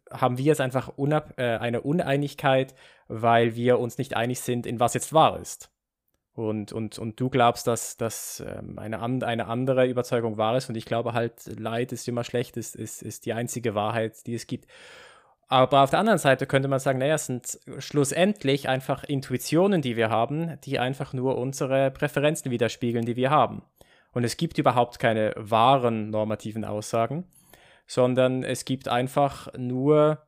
[0.09, 2.75] haben wir jetzt einfach äh, eine Uneinigkeit,
[3.09, 5.73] weil wir uns nicht einig sind, in was jetzt wahr ist?
[6.49, 10.71] Und, und, und du glaubst, dass, dass ähm, eine, eine andere Überzeugung wahr ist.
[10.71, 14.35] Und ich glaube halt, Leid ist immer schlecht, ist, ist, ist die einzige Wahrheit, die
[14.35, 14.67] es gibt.
[15.49, 19.97] Aber auf der anderen Seite könnte man sagen, naja, es sind schlussendlich einfach Intuitionen, die
[19.97, 23.63] wir haben, die einfach nur unsere Präferenzen widerspiegeln, die wir haben.
[24.13, 27.27] Und es gibt überhaupt keine wahren normativen Aussagen,
[27.87, 30.27] sondern es gibt einfach nur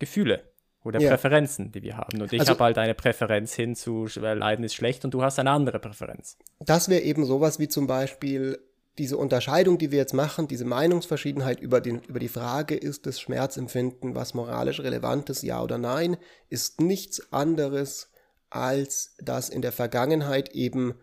[0.00, 0.42] Gefühle
[0.86, 1.10] oder ja.
[1.10, 2.20] Präferenzen, die wir haben.
[2.20, 5.38] Und ich also, habe halt eine Präferenz hin zu Leiden ist schlecht und du hast
[5.38, 6.38] eine andere Präferenz.
[6.60, 8.58] Das wäre eben sowas wie zum Beispiel
[8.98, 13.20] diese Unterscheidung, die wir jetzt machen, diese Meinungsverschiedenheit über, den, über die Frage, ist das
[13.20, 16.16] Schmerzempfinden was moralisch relevantes, ja oder nein,
[16.48, 18.10] ist nichts anderes,
[18.48, 20.94] als dass in der Vergangenheit eben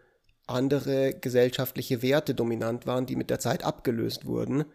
[0.47, 4.65] andere gesellschaftliche Werte dominant waren, die mit der Zeit abgelöst wurden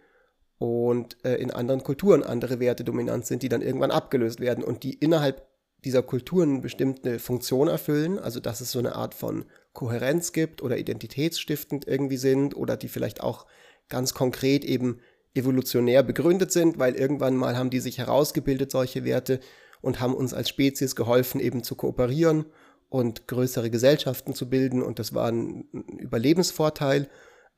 [0.59, 4.83] und äh, in anderen Kulturen andere Werte dominant sind, die dann irgendwann abgelöst werden und
[4.83, 5.47] die innerhalb
[5.85, 10.77] dieser Kulturen bestimmte Funktion erfüllen, also dass es so eine Art von Kohärenz gibt oder
[10.77, 13.47] identitätsstiftend irgendwie sind oder die vielleicht auch
[13.88, 14.99] ganz konkret eben
[15.35, 19.40] evolutionär begründet sind, weil irgendwann mal haben die sich herausgebildet, solche Werte,
[19.81, 22.47] und haben uns als Spezies geholfen, eben zu kooperieren
[22.88, 25.68] und größere Gesellschaften zu bilden und das war ein
[25.99, 27.09] Überlebensvorteil.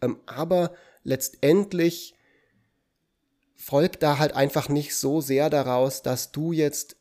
[0.02, 2.14] Ähm, aber letztendlich
[3.60, 6.96] folgt da halt einfach nicht so sehr daraus, dass du jetzt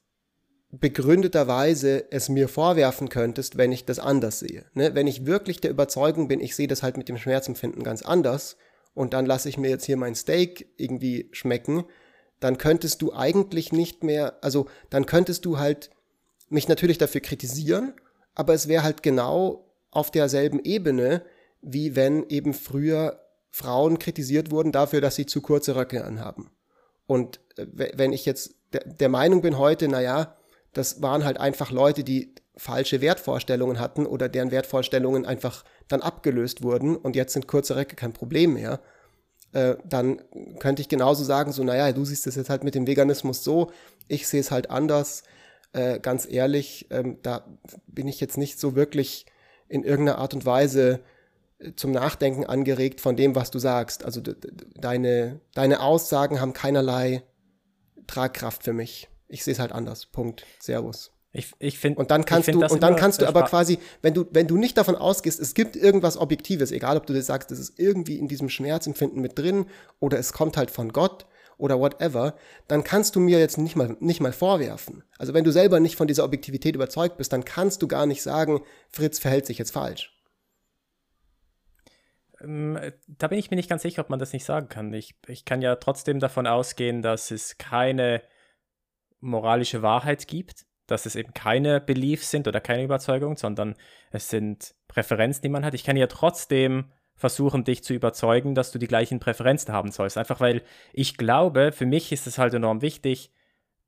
[0.72, 4.66] begründeterweise es mir vorwerfen könntest, wenn ich das anders sehe.
[4.74, 4.94] Ne?
[4.94, 8.58] Wenn ich wirklich der Überzeugung bin, ich sehe das halt mit dem Schmerzempfinden ganz anders
[8.94, 11.86] und dann lasse ich mir jetzt hier mein Steak irgendwie schmecken,
[12.42, 15.90] dann könntest du eigentlich nicht mehr, also dann könntest du halt
[16.50, 17.94] mich natürlich dafür kritisieren,
[18.36, 21.24] aber es wäre halt genau auf derselben Ebene,
[21.62, 23.20] wie wenn eben früher
[23.52, 26.52] Frauen kritisiert wurden dafür, dass sie zu kurze Röcke anhaben.
[27.08, 30.38] Und äh, wenn ich jetzt der Meinung bin heute, naja,
[30.74, 36.62] das waren halt einfach Leute, die falsche Wertvorstellungen hatten oder deren Wertvorstellungen einfach dann abgelöst
[36.62, 38.82] wurden und jetzt sind kurze Röcke kein Problem mehr,
[39.54, 40.22] äh, dann
[40.60, 43.72] könnte ich genauso sagen, so, naja, du siehst es jetzt halt mit dem Veganismus so,
[44.08, 45.24] ich sehe es halt anders.
[45.72, 47.46] Äh, ganz ehrlich, ähm, da
[47.88, 49.26] bin ich jetzt nicht so wirklich
[49.68, 51.00] in irgendeiner Art und Weise
[51.76, 54.06] zum Nachdenken angeregt von dem, was du sagst.
[54.06, 57.24] Also deine, deine Aussagen haben keinerlei
[58.08, 59.10] Tragkraft für mich.
[59.28, 60.08] Ich sehe es halt anders.
[60.08, 60.46] Punkt.
[60.60, 61.12] Servus.
[61.32, 62.00] Ich, ich finde.
[62.00, 64.78] Und dann kannst du, und dann kannst du aber quasi, wenn du, wenn du nicht
[64.78, 68.28] davon ausgehst, es gibt irgendwas Objektives, egal ob du dir sagst, es ist irgendwie in
[68.28, 69.68] diesem Schmerzempfinden mit drin
[70.00, 71.28] oder es kommt halt von Gott
[71.60, 72.36] oder whatever,
[72.68, 75.04] dann kannst du mir jetzt nicht mal, nicht mal vorwerfen.
[75.20, 78.24] Also wenn du selber nicht von dieser Objektivität überzeugt bist, dann kannst du gar nicht
[78.24, 80.19] sagen, Fritz verhält sich jetzt falsch.
[82.42, 84.94] Ähm, da bin ich mir nicht ganz sicher, ob man das nicht sagen kann.
[84.94, 88.22] Ich, ich kann ja trotzdem davon ausgehen, dass es keine
[89.20, 93.76] moralische Wahrheit gibt dass es eben keine Beliefs sind oder keine Überzeugungen, sondern
[94.12, 95.74] es sind Präferenzen, die man hat.
[95.74, 100.18] Ich kann ja trotzdem versuchen, dich zu überzeugen, dass du die gleichen Präferenzen haben sollst.
[100.18, 103.32] Einfach weil ich glaube, für mich ist es halt enorm wichtig,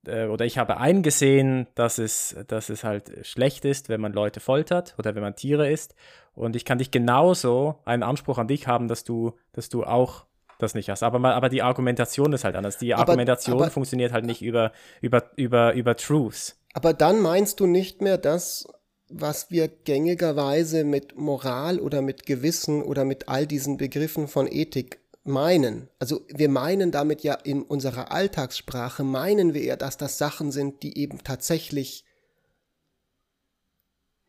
[0.06, 4.40] äh, oder ich habe eingesehen, dass es, dass es halt schlecht ist, wenn man Leute
[4.40, 5.96] foltert oder wenn man Tiere isst.
[6.34, 10.26] Und ich kann dich genauso einen Anspruch an dich haben, dass du, dass du auch
[10.60, 11.04] das nicht hast.
[11.04, 12.78] Aber, aber die Argumentation ist halt anders.
[12.78, 16.58] Die aber, Argumentation aber, funktioniert halt nicht über, über, über, über Truths.
[16.74, 18.68] Aber dann meinst du nicht mehr das,
[19.10, 25.00] was wir gängigerweise mit Moral oder mit Gewissen oder mit all diesen Begriffen von Ethik
[25.24, 25.90] meinen.
[26.00, 30.82] Also wir meinen damit ja in unserer Alltagssprache, meinen wir ja, dass das Sachen sind,
[30.84, 32.06] die eben tatsächlich,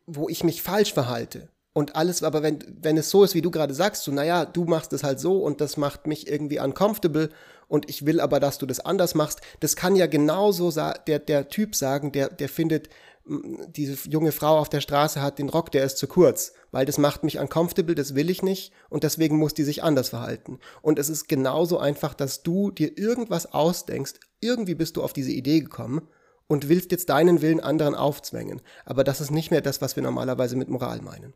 [0.05, 1.49] wo ich mich falsch verhalte.
[1.73, 4.65] Und alles, aber wenn, wenn es so ist, wie du gerade sagst, so, naja, du
[4.65, 7.29] machst es halt so und das macht mich irgendwie uncomfortable
[7.67, 11.49] und ich will aber, dass du das anders machst, das kann ja genauso der, der
[11.49, 12.89] Typ sagen, der, der findet,
[13.25, 16.99] diese junge Frau auf der Straße hat den Rock, der ist zu kurz, weil das
[16.99, 20.59] macht mich uncomfortable, das will ich nicht und deswegen muss die sich anders verhalten.
[20.83, 25.31] Und es ist genauso einfach, dass du dir irgendwas ausdenkst, irgendwie bist du auf diese
[25.31, 26.07] Idee gekommen
[26.47, 28.61] und willst jetzt deinen Willen anderen aufzwängen.
[28.85, 31.33] Aber das ist nicht mehr das, was wir normalerweise mit Moral meinen.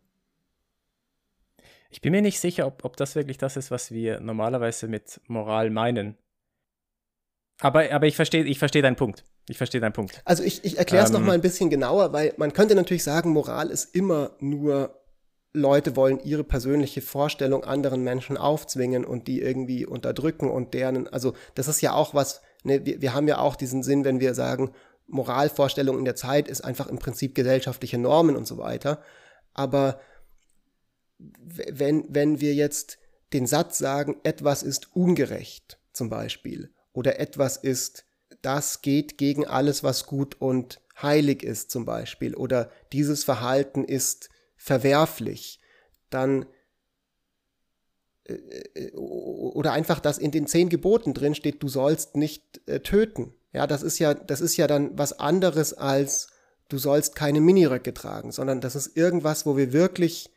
[1.89, 5.21] Ich bin mir nicht sicher, ob, ob das wirklich das ist, was wir normalerweise mit
[5.27, 6.17] Moral meinen.
[7.59, 9.23] Aber, aber ich verstehe ich versteh deinen Punkt.
[9.49, 10.21] Ich verstehe deinen Punkt.
[10.25, 13.03] Also ich, ich erkläre es ähm, noch mal ein bisschen genauer, weil man könnte natürlich
[13.03, 15.01] sagen, Moral ist immer nur,
[15.53, 21.33] Leute wollen ihre persönliche Vorstellung anderen Menschen aufzwingen und die irgendwie unterdrücken und deren, also
[21.55, 24.35] das ist ja auch was, ne, wir, wir haben ja auch diesen Sinn, wenn wir
[24.35, 24.71] sagen,
[25.07, 29.01] Moralvorstellung in der Zeit ist einfach im Prinzip gesellschaftliche Normen und so weiter.
[29.53, 29.99] Aber
[31.19, 32.99] wenn, wenn wir jetzt
[33.33, 38.05] den Satz sagen, etwas ist ungerecht zum Beispiel oder etwas ist,
[38.41, 44.29] das geht gegen alles, was gut und heilig ist zum Beispiel oder dieses Verhalten ist
[44.55, 45.59] verwerflich,
[46.09, 46.45] dann
[48.25, 52.79] äh, äh, oder einfach, dass in den zehn Geboten drin steht, du sollst nicht äh,
[52.79, 53.33] töten.
[53.53, 56.29] Ja, das ist ja, das ist ja dann was anderes als
[56.69, 60.29] du sollst keine Miniröcke tragen, sondern das ist irgendwas, wo wir wirklich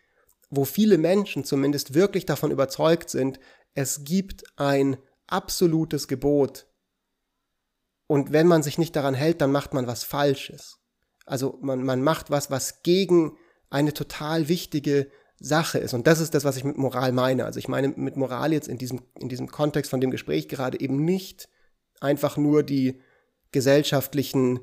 [0.51, 3.39] wo viele Menschen zumindest wirklich davon überzeugt sind,
[3.75, 6.67] es gibt ein absolutes Gebot.
[8.09, 10.79] Und wenn man sich nicht daran hält, dann macht man was Falsches.
[11.25, 13.37] Also man, man macht was, was gegen
[13.71, 15.09] eine total wichtige
[15.39, 15.95] Sache ist.
[15.95, 17.45] Und das ist das, was ich mit Moral meine.
[17.45, 20.81] Also ich meine mit Moral jetzt in diesem, in diesem Kontext von dem Gespräch gerade
[20.81, 21.49] eben nicht
[22.01, 23.01] einfach nur die
[23.53, 24.61] gesellschaftlichen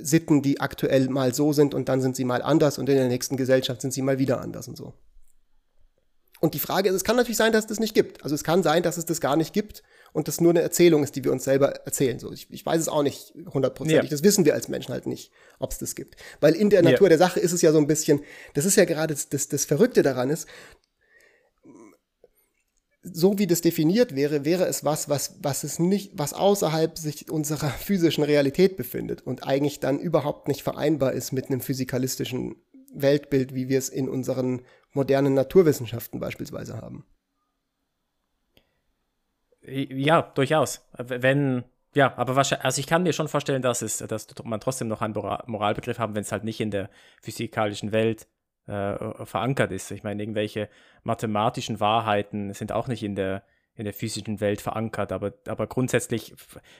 [0.00, 3.08] Sitten, die aktuell mal so sind und dann sind sie mal anders und in der
[3.08, 4.94] nächsten Gesellschaft sind sie mal wieder anders und so.
[6.40, 8.24] Und die Frage ist, es kann natürlich sein, dass es das nicht gibt.
[8.24, 11.04] Also es kann sein, dass es das gar nicht gibt und das nur eine Erzählung
[11.04, 12.18] ist, die wir uns selber erzählen.
[12.18, 14.10] So, ich, ich weiß es auch nicht hundertprozentig.
[14.10, 14.10] Ja.
[14.10, 16.16] Das wissen wir als Menschen halt nicht, ob es das gibt.
[16.40, 17.10] Weil in der Natur ja.
[17.10, 18.22] der Sache ist es ja so ein bisschen,
[18.54, 20.48] das ist ja gerade das, das, das Verrückte daran ist,
[23.02, 27.30] so wie das definiert wäre, wäre es was, was, was es nicht, was außerhalb sich
[27.30, 32.56] unserer physischen Realität befindet und eigentlich dann überhaupt nicht vereinbar ist mit einem physikalistischen
[32.94, 34.62] Weltbild, wie wir es in unseren
[34.92, 37.04] modernen Naturwissenschaften beispielsweise haben.
[39.62, 40.86] Ja, durchaus.
[40.98, 44.88] Wenn, ja, aber wahrscheinlich, also ich kann mir schon vorstellen, dass es, dass man trotzdem
[44.88, 48.26] noch einen Moralbegriff haben, wenn es halt nicht in der physikalischen Welt
[48.66, 49.90] äh, verankert ist.
[49.90, 50.68] Ich meine, irgendwelche
[51.02, 53.42] mathematischen Wahrheiten sind auch nicht in der,
[53.74, 56.34] in der physischen Welt verankert, aber, aber grundsätzlich,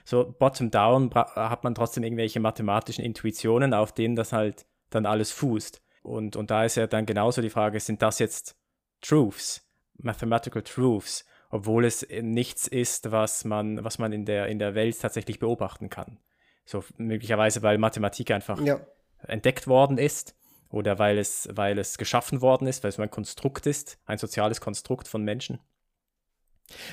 [0.04, 5.82] so bottom-down, hat man trotzdem irgendwelche mathematischen Intuitionen, auf denen das halt dann alles fußt.
[6.02, 8.56] Und, und da ist ja dann genauso die Frage, sind das jetzt
[9.00, 14.74] Truths, Mathematical Truths, obwohl es nichts ist, was man, was man in der, in der
[14.74, 16.18] Welt tatsächlich beobachten kann.
[16.64, 18.80] So möglicherweise, weil Mathematik einfach ja.
[19.26, 20.36] entdeckt worden ist
[20.72, 24.60] oder weil es, weil es geschaffen worden ist, weil es ein Konstrukt ist, ein soziales
[24.60, 25.60] Konstrukt von Menschen.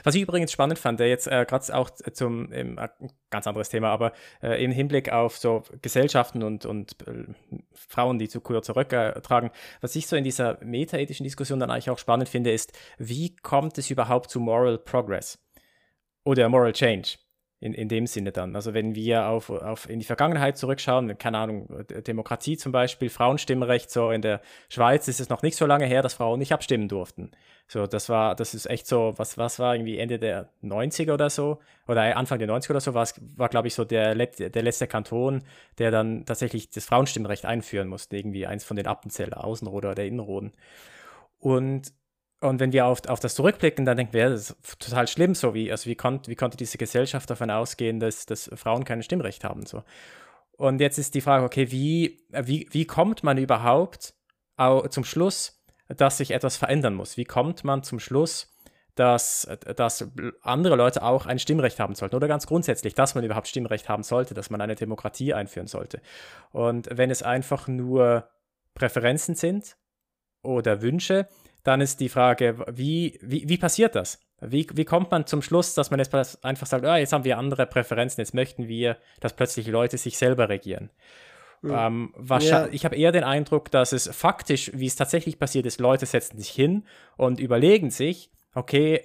[0.03, 2.79] Was ich übrigens spannend fand, jetzt äh, gerade auch zum, ähm,
[3.29, 4.11] ganz anderes Thema, aber
[4.41, 7.25] äh, im Hinblick auf so Gesellschaften und, und äh,
[7.73, 11.99] Frauen, die zu Kur zurücktragen, was ich so in dieser metaethischen Diskussion dann eigentlich auch
[11.99, 15.39] spannend finde, ist, wie kommt es überhaupt zu Moral Progress
[16.25, 17.17] oder Moral Change?
[17.61, 18.55] In, in dem Sinne dann.
[18.55, 21.67] Also wenn wir auf, auf in die Vergangenheit zurückschauen, keine Ahnung,
[22.07, 26.01] Demokratie zum Beispiel, Frauenstimmrecht, so in der Schweiz ist es noch nicht so lange her,
[26.01, 27.31] dass Frauen nicht abstimmen durften.
[27.67, 31.29] So, das war, das ist echt so, was, was war irgendwie Ende der 90er oder
[31.29, 34.87] so, oder Anfang der 90er oder so, war, war glaube ich, so der, der letzte
[34.87, 35.43] Kanton,
[35.77, 40.53] der dann tatsächlich das Frauenstimmrecht einführen musste, irgendwie eins von den Appenzeller, Außenroder oder Innenroden.
[41.39, 41.93] Und
[42.41, 45.53] und wenn wir auf, auf das zurückblicken, dann denken wir, das ist total schlimm, so
[45.53, 49.43] wie, also wie, konnt, wie konnte diese Gesellschaft davon ausgehen, dass, dass Frauen kein Stimmrecht
[49.43, 49.65] haben.
[49.65, 49.83] So.
[50.57, 54.13] Und jetzt ist die Frage, okay, wie, wie, wie kommt man überhaupt
[54.89, 57.15] zum Schluss, dass sich etwas verändern muss?
[57.15, 58.53] Wie kommt man zum Schluss,
[58.95, 59.47] dass,
[59.77, 60.09] dass
[60.41, 62.15] andere Leute auch ein Stimmrecht haben sollten?
[62.15, 66.01] Oder ganz grundsätzlich, dass man überhaupt Stimmrecht haben sollte, dass man eine Demokratie einführen sollte.
[66.51, 68.29] Und wenn es einfach nur
[68.75, 69.77] Präferenzen sind
[70.41, 71.29] oder Wünsche,
[71.63, 74.19] dann ist die Frage, wie, wie, wie passiert das?
[74.41, 76.13] Wie, wie kommt man zum Schluss, dass man jetzt
[76.45, 80.17] einfach sagt, ah, jetzt haben wir andere Präferenzen, jetzt möchten wir, dass plötzlich Leute sich
[80.17, 80.89] selber regieren?
[81.63, 82.67] Ähm, ja.
[82.71, 86.37] Ich habe eher den Eindruck, dass es faktisch, wie es tatsächlich passiert ist, Leute setzen
[86.37, 86.85] sich hin
[87.17, 89.03] und überlegen sich, okay,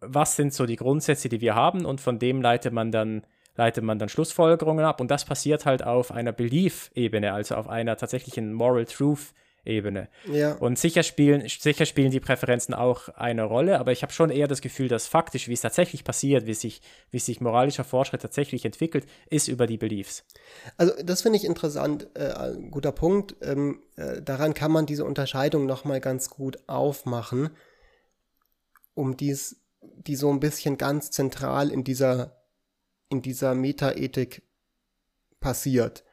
[0.00, 3.22] was sind so die Grundsätze, die wir haben und von dem leitet man dann
[3.56, 7.96] leitet man dann Schlussfolgerungen ab und das passiert halt auf einer Belief-Ebene, also auf einer
[7.96, 9.40] tatsächlichen Moral Truth-Ebene.
[9.64, 10.08] Ebene.
[10.26, 10.54] Ja.
[10.54, 14.48] Und sicher spielen, sicher spielen die Präferenzen auch eine Rolle, aber ich habe schon eher
[14.48, 18.64] das Gefühl, dass faktisch, wie es tatsächlich passiert, wie sich, wie sich moralischer Fortschritt tatsächlich
[18.64, 20.24] entwickelt, ist über die Beliefs.
[20.76, 23.36] Also das finde ich interessant, äh, ein guter Punkt.
[23.42, 27.50] Ähm, äh, daran kann man diese Unterscheidung nochmal ganz gut aufmachen,
[28.94, 32.42] um dies, die so ein bisschen ganz zentral in dieser,
[33.10, 34.42] in dieser Metaethik
[35.38, 36.04] passiert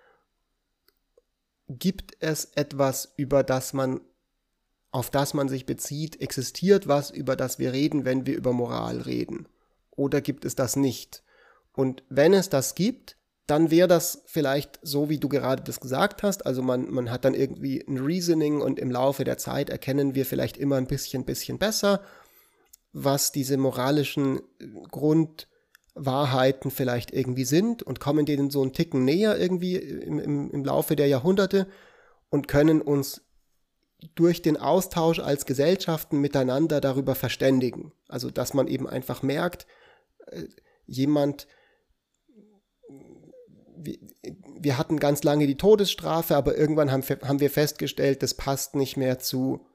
[1.67, 4.01] gibt es etwas, über das man,
[4.91, 6.21] auf das man sich bezieht?
[6.21, 9.47] Existiert was, über das wir reden, wenn wir über Moral reden?
[9.91, 11.23] Oder gibt es das nicht?
[11.73, 16.21] Und wenn es das gibt, dann wäre das vielleicht so, wie du gerade das gesagt
[16.21, 16.45] hast.
[16.45, 20.25] Also man, man hat dann irgendwie ein Reasoning und im Laufe der Zeit erkennen wir
[20.25, 22.01] vielleicht immer ein bisschen, bisschen besser,
[22.91, 24.41] was diese moralischen
[24.91, 25.47] Grund,
[25.97, 30.65] Wahrheiten vielleicht irgendwie sind und kommen denen so einen Ticken näher irgendwie im, im, im
[30.65, 31.67] Laufe der Jahrhunderte
[32.29, 33.21] und können uns
[34.15, 37.93] durch den Austausch als Gesellschaften miteinander darüber verständigen.
[38.07, 39.65] Also dass man eben einfach merkt,
[40.27, 40.43] äh,
[40.85, 41.47] jemand,
[44.59, 48.97] wir hatten ganz lange die Todesstrafe, aber irgendwann haben, haben wir festgestellt, das passt nicht
[48.97, 49.65] mehr zu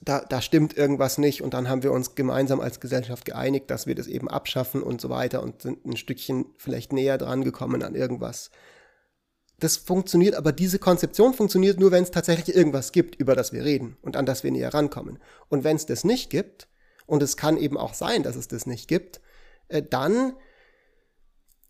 [0.00, 3.86] da, da stimmt irgendwas nicht und dann haben wir uns gemeinsam als Gesellschaft geeinigt, dass
[3.86, 7.82] wir das eben abschaffen und so weiter und sind ein Stückchen vielleicht näher dran gekommen
[7.82, 8.50] an irgendwas.
[9.58, 13.62] Das funktioniert, aber diese Konzeption funktioniert nur, wenn es tatsächlich irgendwas gibt, über das wir
[13.62, 15.18] reden und an das wir näher rankommen.
[15.48, 16.66] Und wenn es das nicht gibt,
[17.10, 19.20] und es kann eben auch sein, dass es das nicht gibt,
[19.66, 20.34] äh, dann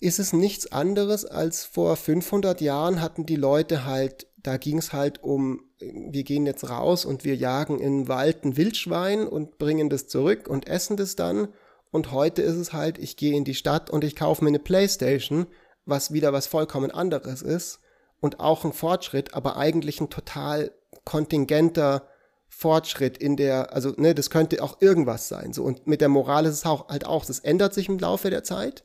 [0.00, 4.92] ist es nichts anderes als vor 500 Jahren hatten die Leute halt, da ging es
[4.92, 9.88] halt um wir gehen jetzt raus und wir jagen im Wald ein Wildschwein und bringen
[9.88, 11.48] das zurück und essen das dann.
[11.90, 14.58] Und heute ist es halt, ich gehe in die Stadt und ich kaufe mir eine
[14.58, 15.46] Playstation,
[15.86, 17.80] was wieder was vollkommen anderes ist
[18.20, 20.72] und auch ein Fortschritt, aber eigentlich ein total
[21.04, 22.06] kontingenter
[22.48, 25.52] Fortschritt in der, also ne, das könnte auch irgendwas sein.
[25.52, 28.28] So und mit der Moral ist es auch halt auch, das ändert sich im Laufe
[28.28, 28.84] der Zeit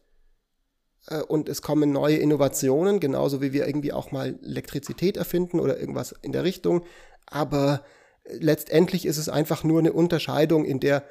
[1.27, 6.15] und es kommen neue Innovationen, genauso wie wir irgendwie auch mal Elektrizität erfinden oder irgendwas
[6.21, 6.83] in der Richtung.
[7.27, 7.83] Aber
[8.27, 11.03] letztendlich ist es einfach nur eine Unterscheidung in der,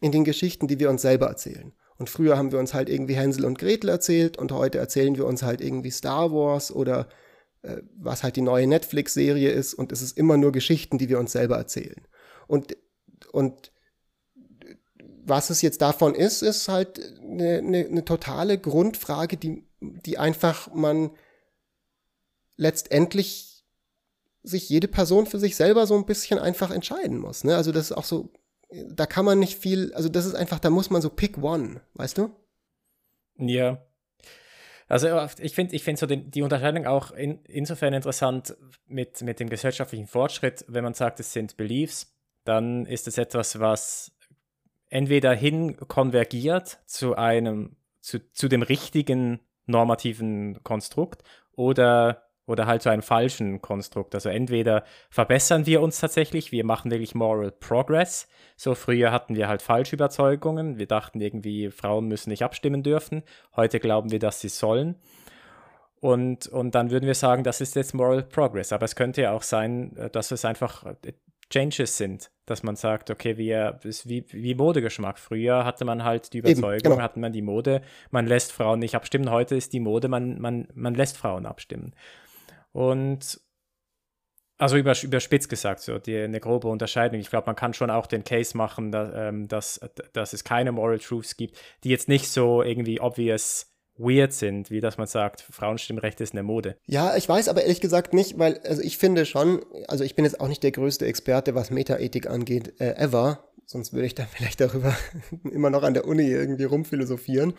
[0.00, 1.72] in den Geschichten, die wir uns selber erzählen.
[1.96, 5.26] Und früher haben wir uns halt irgendwie Hänsel und Gretel erzählt und heute erzählen wir
[5.26, 7.08] uns halt irgendwie Star Wars oder
[7.62, 11.18] äh, was halt die neue Netflix-Serie ist und es ist immer nur Geschichten, die wir
[11.18, 12.06] uns selber erzählen.
[12.48, 12.76] Und,
[13.30, 13.72] und
[15.26, 16.98] was es jetzt davon ist, ist halt
[17.34, 21.10] eine, eine, eine totale Grundfrage, die, die einfach man
[22.56, 23.64] letztendlich
[24.42, 27.44] sich jede Person für sich selber so ein bisschen einfach entscheiden muss.
[27.44, 27.56] Ne?
[27.56, 28.32] Also das ist auch so,
[28.88, 31.80] da kann man nicht viel, also das ist einfach, da muss man so pick one,
[31.94, 32.30] weißt du?
[33.38, 33.84] Ja.
[34.86, 35.08] Also
[35.40, 38.54] ich finde ich find so den, die Unterscheidung auch in, insofern interessant
[38.86, 43.58] mit, mit dem gesellschaftlichen Fortschritt, wenn man sagt, es sind Beliefs, dann ist es etwas,
[43.58, 44.13] was
[44.94, 52.90] entweder hin konvergiert zu einem, zu, zu dem richtigen normativen Konstrukt oder oder halt zu
[52.90, 54.14] einem falschen Konstrukt.
[54.14, 58.28] Also entweder verbessern wir uns tatsächlich, wir machen wirklich Moral Progress.
[58.54, 60.76] So früher hatten wir halt falsche Überzeugungen.
[60.76, 63.22] Wir dachten irgendwie, Frauen müssen nicht abstimmen dürfen.
[63.56, 64.96] Heute glauben wir, dass sie sollen.
[66.00, 68.74] Und, und dann würden wir sagen, das ist jetzt Moral Progress.
[68.74, 71.14] Aber es könnte ja auch sein, äh, dass es einfach äh,
[71.54, 75.20] Changes sind, dass man sagt, okay, wir, ist wie, wie Modegeschmack.
[75.20, 77.00] Früher hatte man halt die Überzeugung, Eben, genau.
[77.00, 77.80] hatte man die Mode,
[78.10, 79.30] man lässt Frauen nicht abstimmen.
[79.30, 81.94] Heute ist die Mode, man, man, man lässt Frauen abstimmen.
[82.72, 83.40] Und
[84.58, 87.20] also über, überspitzt gesagt, so die, eine grobe Unterscheidung.
[87.20, 89.80] Ich glaube, man kann schon auch den Case machen, dass, ähm, dass,
[90.12, 94.80] dass es keine Moral Truths gibt, die jetzt nicht so irgendwie obvious weird sind, wie
[94.80, 96.76] dass man sagt, Frauenstimmrecht ist eine Mode.
[96.86, 100.24] Ja, ich weiß aber ehrlich gesagt nicht, weil, also ich finde schon, also ich bin
[100.24, 103.50] jetzt auch nicht der größte Experte, was Metaethik angeht, äh, ever.
[103.66, 104.96] Sonst würde ich da vielleicht darüber
[105.50, 107.54] immer noch an der Uni irgendwie rumphilosophieren.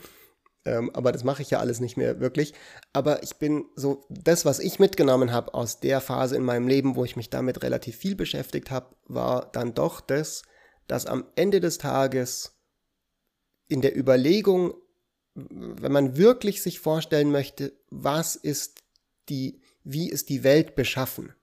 [0.66, 2.54] Ähm, aber das mache ich ja alles nicht mehr wirklich.
[2.92, 6.96] Aber ich bin so, das, was ich mitgenommen habe aus der Phase in meinem Leben,
[6.96, 10.42] wo ich mich damit relativ viel beschäftigt habe, war dann doch das,
[10.88, 12.56] dass am Ende des Tages
[13.68, 14.74] in der Überlegung,
[15.36, 18.84] wenn man wirklich sich vorstellen möchte, was ist
[19.30, 21.34] die, wie ist die Welt beschaffen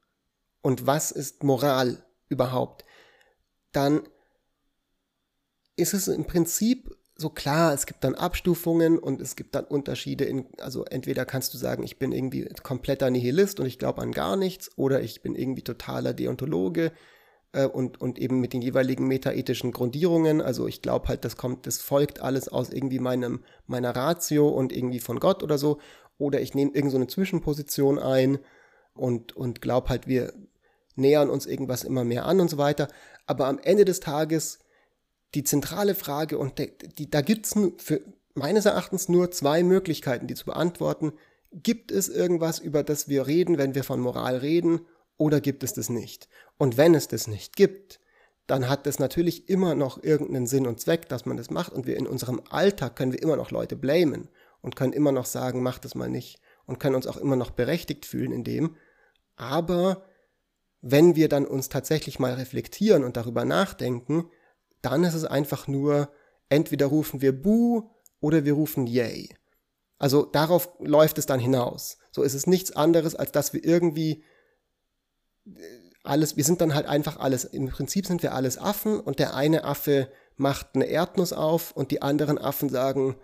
[0.63, 2.85] und was ist Moral überhaupt,
[3.73, 4.09] dann
[5.77, 10.25] ist es im Prinzip so klar, es gibt dann Abstufungen und es gibt dann Unterschiede
[10.25, 14.13] in, also entweder kannst du sagen, ich bin irgendwie kompletter Nihilist und ich glaube an
[14.13, 16.93] gar nichts oder ich bin irgendwie totaler Deontologe
[17.53, 21.67] äh, und, und eben mit den jeweiligen metaethischen Grundierungen, also ich glaube halt, das kommt,
[21.67, 25.79] das folgt alles aus irgendwie meinem, meiner Ratio und irgendwie von Gott oder so
[26.19, 28.39] oder ich nehme irgend so eine Zwischenposition ein
[28.95, 30.33] und, und glaube halt, wir
[30.95, 32.89] nähern uns irgendwas immer mehr an und so weiter,
[33.27, 34.59] aber am Ende des Tages
[35.35, 37.55] die zentrale Frage, und die, die, da gibt es
[38.35, 41.13] meines Erachtens nur zwei Möglichkeiten, die zu beantworten.
[41.53, 44.81] Gibt es irgendwas, über das wir reden, wenn wir von Moral reden,
[45.19, 46.29] oder gibt es das nicht?
[46.63, 47.99] Und wenn es das nicht gibt,
[48.47, 51.73] dann hat das natürlich immer noch irgendeinen Sinn und Zweck, dass man das macht.
[51.73, 54.29] Und wir in unserem Alltag können wir immer noch Leute blamen
[54.61, 56.39] und können immer noch sagen, mach das mal nicht.
[56.65, 58.77] Und können uns auch immer noch berechtigt fühlen in dem.
[59.35, 60.05] Aber
[60.83, 64.31] wenn wir dann uns tatsächlich mal reflektieren und darüber nachdenken,
[64.83, 66.13] dann ist es einfach nur,
[66.49, 67.91] entweder rufen wir Buh
[68.21, 69.35] oder wir rufen Yay.
[69.99, 71.99] Also darauf läuft es dann hinaus.
[72.13, 74.23] So ist es nichts anderes, als dass wir irgendwie
[75.45, 79.19] äh, alles, wir sind dann halt einfach alles, im Prinzip sind wir alles Affen und
[79.19, 83.17] der eine Affe macht eine Erdnuss auf und die anderen Affen sagen,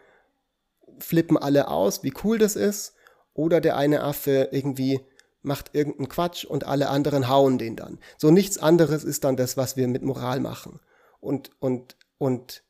[0.99, 2.95] flippen alle aus, wie cool das ist.
[3.35, 5.01] Oder der eine Affe irgendwie
[5.43, 7.99] macht irgendeinen Quatsch und alle anderen hauen den dann.
[8.17, 10.81] So nichts anderes ist dann das, was wir mit Moral machen.
[11.21, 12.65] Und, und, und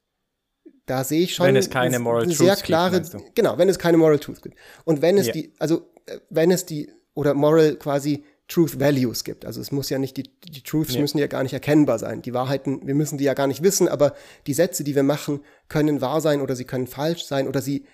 [0.84, 3.78] da sehe ich schon wenn es keine Moral eine sehr klare, gibt, genau, wenn es
[3.78, 4.56] keine Moral Truth gibt.
[4.84, 5.32] Und wenn es yeah.
[5.32, 9.44] die, also äh, wenn es die, oder Moral quasi Truth Values gibt.
[9.44, 11.02] Also es muss ja nicht, die, die Truths yeah.
[11.02, 12.22] müssen ja gar nicht erkennbar sein.
[12.22, 14.14] Die Wahrheiten, wir müssen die ja gar nicht wissen, aber
[14.46, 17.84] die Sätze, die wir machen, können wahr sein oder sie können falsch sein oder sie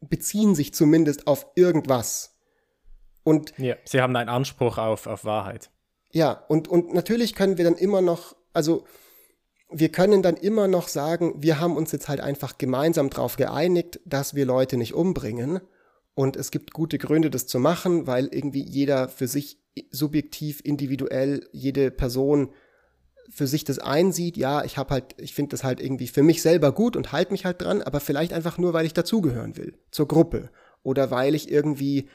[0.00, 2.34] beziehen sich zumindest auf irgendwas.
[3.22, 5.70] Und ja, sie haben einen Anspruch auf, auf Wahrheit.
[6.10, 8.84] Ja, und, und natürlich können wir dann immer noch, also
[9.70, 14.00] wir können dann immer noch sagen, wir haben uns jetzt halt einfach gemeinsam darauf geeinigt,
[14.04, 15.60] dass wir Leute nicht umbringen.
[16.14, 19.58] Und es gibt gute Gründe, das zu machen, weil irgendwie jeder für sich
[19.90, 22.52] subjektiv, individuell, jede Person
[23.30, 26.42] für sich das einsieht, ja, ich habe halt, ich finde das halt irgendwie für mich
[26.42, 29.78] selber gut und halte mich halt dran, aber vielleicht einfach nur, weil ich dazugehören will,
[29.90, 30.50] zur Gruppe.
[30.82, 32.08] Oder weil ich irgendwie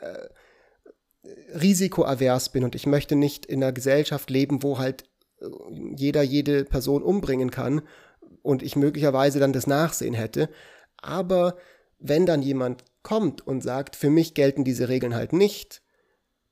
[0.00, 0.28] äh, äh
[1.54, 5.04] risikoavers bin und ich möchte nicht in einer Gesellschaft leben, wo halt
[5.96, 7.82] jeder jede Person umbringen kann
[8.42, 10.48] und ich möglicherweise dann das Nachsehen hätte.
[10.98, 11.56] Aber
[11.98, 15.80] wenn dann jemand kommt und sagt, für mich gelten diese Regeln halt nicht,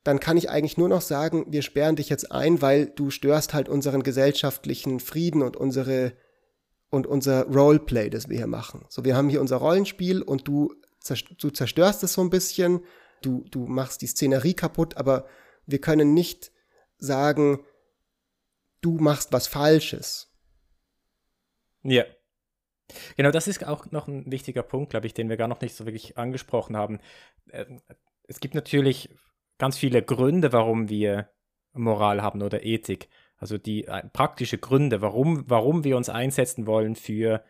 [0.05, 3.55] dann kann ich eigentlich nur noch sagen, wir sperren dich jetzt ein, weil du störst
[3.55, 6.13] halt unseren gesellschaftlichen Frieden und unsere
[6.91, 8.87] und unser Roleplay, das wir hier machen.
[8.89, 10.73] So, wir haben hier unser Rollenspiel und du,
[11.41, 12.85] du zerstörst es so ein bisschen,
[13.21, 15.27] du, du machst die Szenerie kaputt, aber
[15.67, 16.53] wir können nicht
[16.99, 17.65] sagen,
[18.81, 20.29] du machst was Falsches.
[21.83, 22.05] Ja.
[23.17, 25.75] Genau, das ist auch noch ein wichtiger Punkt, glaube ich, den wir gar noch nicht
[25.75, 26.99] so wirklich angesprochen haben.
[27.51, 27.81] Ähm,
[28.27, 29.11] es gibt natürlich
[29.59, 31.31] ganz viele Gründe, warum wir
[31.73, 33.09] Moral haben oder Ethik.
[33.37, 37.43] Also die äh, praktische Gründe, warum, warum wir uns einsetzen wollen für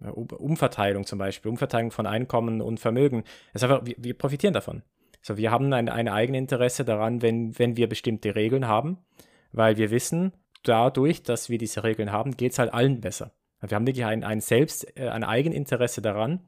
[0.00, 3.24] äh, Umverteilung zum Beispiel, Umverteilung von Einkommen und Vermögen.
[3.52, 4.82] Es einfach, wir, wir, profitieren davon.
[5.20, 8.98] Also wir haben ein, ein Eigeninteresse daran, wenn, wenn wir bestimmte Regeln haben,
[9.52, 10.32] weil wir wissen,
[10.62, 13.32] dadurch, dass wir diese Regeln haben, geht es halt allen besser.
[13.60, 16.40] Wir haben wirklich ein, ein Selbst, äh, ein Eigeninteresse daran,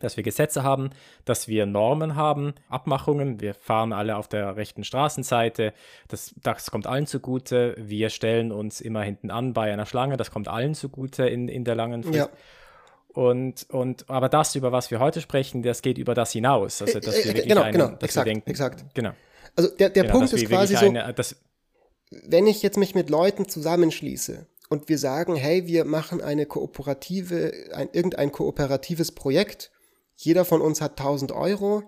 [0.00, 0.90] dass wir Gesetze haben,
[1.24, 3.40] dass wir Normen haben, Abmachungen.
[3.40, 5.72] Wir fahren alle auf der rechten Straßenseite.
[6.08, 7.74] Das, das kommt allen zugute.
[7.78, 10.16] Wir stellen uns immer hinten an bei einer Schlange.
[10.16, 12.16] Das kommt allen zugute in, in der langen Frist.
[12.16, 12.28] Ja.
[13.08, 16.82] Und, und, aber das, über was wir heute sprechen, das geht über das hinaus.
[16.82, 18.84] Also, dass wir äh, wirklich genau, eine, genau, exakt, denken, exakt.
[18.94, 19.10] Genau.
[19.56, 21.14] Also der, der genau, Punkt ist quasi so, eine,
[22.10, 27.52] wenn ich jetzt mich mit Leuten zusammenschließe und wir sagen, hey, wir machen eine kooperative,
[27.72, 29.70] ein, irgendein kooperatives Projekt
[30.20, 31.84] jeder von uns hat 1000 Euro.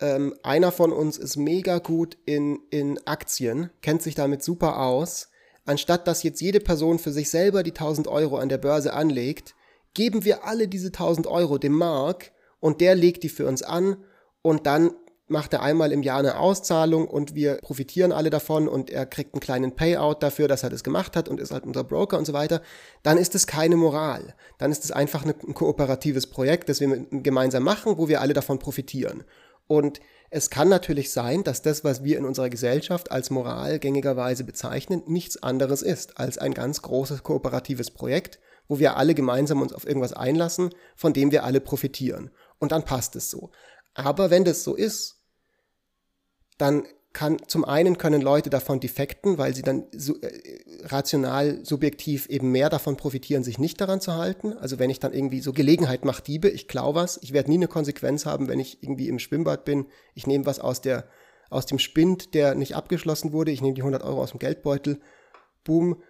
[0.00, 5.28] Ähm, einer von uns ist mega gut in, in Aktien, kennt sich damit super aus.
[5.64, 9.56] Anstatt dass jetzt jede Person für sich selber die 1000 Euro an der Börse anlegt,
[9.92, 12.30] geben wir alle diese 1000 Euro dem Mark
[12.60, 13.96] und der legt die für uns an
[14.40, 14.92] und dann
[15.28, 19.34] macht er einmal im Jahr eine Auszahlung und wir profitieren alle davon und er kriegt
[19.34, 22.24] einen kleinen Payout dafür, dass er das gemacht hat und ist halt unser Broker und
[22.24, 22.62] so weiter,
[23.02, 24.34] dann ist es keine Moral.
[24.58, 28.58] Dann ist es einfach ein kooperatives Projekt, das wir gemeinsam machen, wo wir alle davon
[28.58, 29.24] profitieren.
[29.66, 30.00] Und
[30.30, 35.02] es kann natürlich sein, dass das, was wir in unserer Gesellschaft als Moral gängigerweise bezeichnen,
[35.06, 39.86] nichts anderes ist als ein ganz großes kooperatives Projekt, wo wir alle gemeinsam uns auf
[39.86, 42.30] irgendwas einlassen, von dem wir alle profitieren.
[42.58, 43.50] Und dann passt es so.
[43.94, 45.17] Aber wenn das so ist,
[46.58, 52.26] dann kann zum einen können Leute davon defekten, weil sie dann so, äh, rational, subjektiv
[52.28, 54.52] eben mehr davon profitieren, sich nicht daran zu halten.
[54.52, 57.56] Also wenn ich dann irgendwie so Gelegenheit mache Diebe, ich klau was, ich werde nie
[57.56, 61.08] eine Konsequenz haben, wenn ich irgendwie im Schwimmbad bin, ich nehme was aus der
[61.50, 65.00] aus dem Spind, der nicht abgeschlossen wurde, ich nehme die 100 Euro aus dem Geldbeutel,
[65.64, 66.02] boom,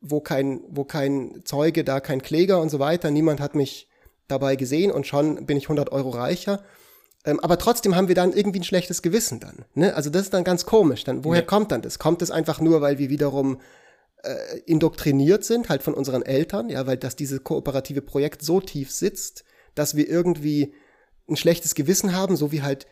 [0.00, 3.88] wo kein, wo kein Zeuge, da kein Kläger und so weiter, niemand hat mich
[4.26, 6.62] dabei gesehen und schon bin ich 100 Euro reicher.
[7.28, 9.66] Ähm, aber trotzdem haben wir dann irgendwie ein schlechtes Gewissen dann.
[9.74, 9.94] Ne?
[9.94, 11.04] Also das ist dann ganz komisch.
[11.04, 11.46] Dann, woher ja.
[11.46, 11.98] kommt dann das?
[11.98, 13.60] Kommt es einfach nur, weil wir wiederum
[14.22, 18.90] äh, indoktriniert sind, halt von unseren Eltern, ja, weil das diese kooperative Projekt so tief
[18.90, 20.72] sitzt, dass wir irgendwie
[21.28, 22.86] ein schlechtes Gewissen haben, so wie halt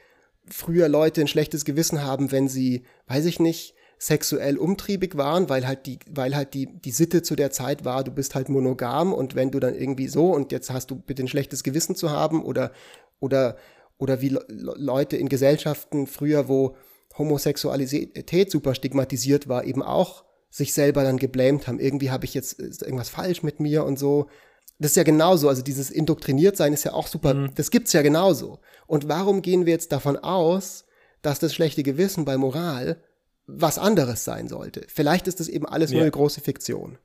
[0.51, 5.67] früher Leute ein schlechtes Gewissen haben, wenn sie, weiß ich nicht, sexuell umtriebig waren, weil
[5.67, 9.15] halt die, weil halt die, die Sitte zu der Zeit war, du bist halt monogam
[9.15, 12.11] und wenn du dann irgendwie so und jetzt hast du bitte ein schlechtes Gewissen zu
[12.11, 12.73] haben oder,
[13.19, 13.57] oder
[13.99, 16.77] oder wie Leute in Gesellschaften früher, wo
[17.17, 21.81] Homosexualität super stigmatisiert war, eben auch sich selber dann geblämt haben.
[21.81, 24.27] Irgendwie habe ich jetzt irgendwas falsch mit mir und so.
[24.79, 25.49] Das ist ja genauso.
[25.49, 27.35] Also dieses indoktriniert sein ist ja auch super.
[27.35, 27.51] Mhm.
[27.55, 28.59] Das gibt's ja genauso.
[28.87, 30.85] Und warum gehen wir jetzt davon aus,
[31.23, 33.03] dass das schlechte Gewissen bei Moral
[33.47, 34.85] was anderes sein sollte?
[34.89, 35.97] Vielleicht ist das eben alles ja.
[35.97, 36.99] nur eine große Fiktion.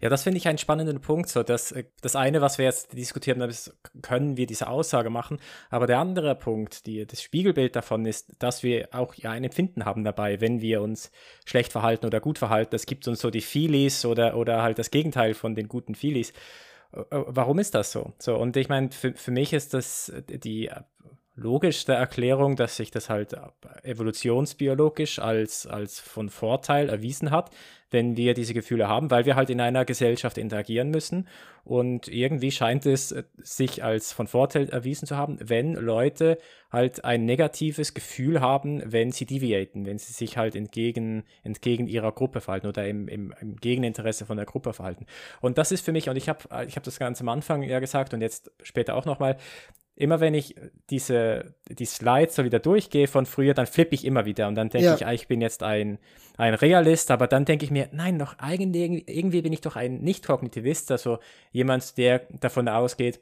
[0.00, 1.28] Ja, das finde ich einen spannenden Punkt.
[1.28, 5.38] So, dass, äh, das eine, was wir jetzt diskutieren, ist, können wir diese Aussage machen.
[5.70, 9.84] Aber der andere Punkt, die, das Spiegelbild davon ist, dass wir auch ja, ein Empfinden
[9.84, 11.10] haben dabei, wenn wir uns
[11.44, 12.74] schlecht verhalten oder gut verhalten.
[12.74, 16.32] Es gibt uns so die Feelies oder, oder halt das Gegenteil von den guten Feelies.
[16.92, 18.12] Äh, äh, warum ist das so?
[18.18, 20.70] So, und ich meine, für, für mich ist das die
[21.38, 23.36] logischste Erklärung, dass sich das halt
[23.82, 27.50] evolutionsbiologisch als, als von Vorteil erwiesen hat,
[27.90, 31.26] wenn wir diese Gefühle haben, weil wir halt in einer Gesellschaft interagieren müssen.
[31.64, 36.38] Und irgendwie scheint es äh, sich als von Vorteil erwiesen zu haben, wenn Leute
[36.70, 42.12] halt ein negatives Gefühl haben, wenn sie deviaten, wenn sie sich halt entgegen, entgegen ihrer
[42.12, 45.06] Gruppe verhalten oder im, im, im Gegeninteresse von der Gruppe verhalten.
[45.40, 47.80] Und das ist für mich, und ich habe ich hab das ganz am Anfang ja
[47.80, 49.38] gesagt und jetzt später auch nochmal,
[49.98, 50.54] immer wenn ich
[50.90, 54.68] diese die Slides so wieder durchgehe von früher, dann flippe ich immer wieder und dann
[54.68, 54.94] denke ja.
[54.94, 55.98] ich, ah, ich bin jetzt ein,
[56.36, 59.98] ein Realist, aber dann denke ich mir, nein, doch eigentlich irgendwie bin ich doch ein
[60.00, 61.18] Nicht-Kognitivist, also
[61.50, 63.20] jemand, der davon ausgeht,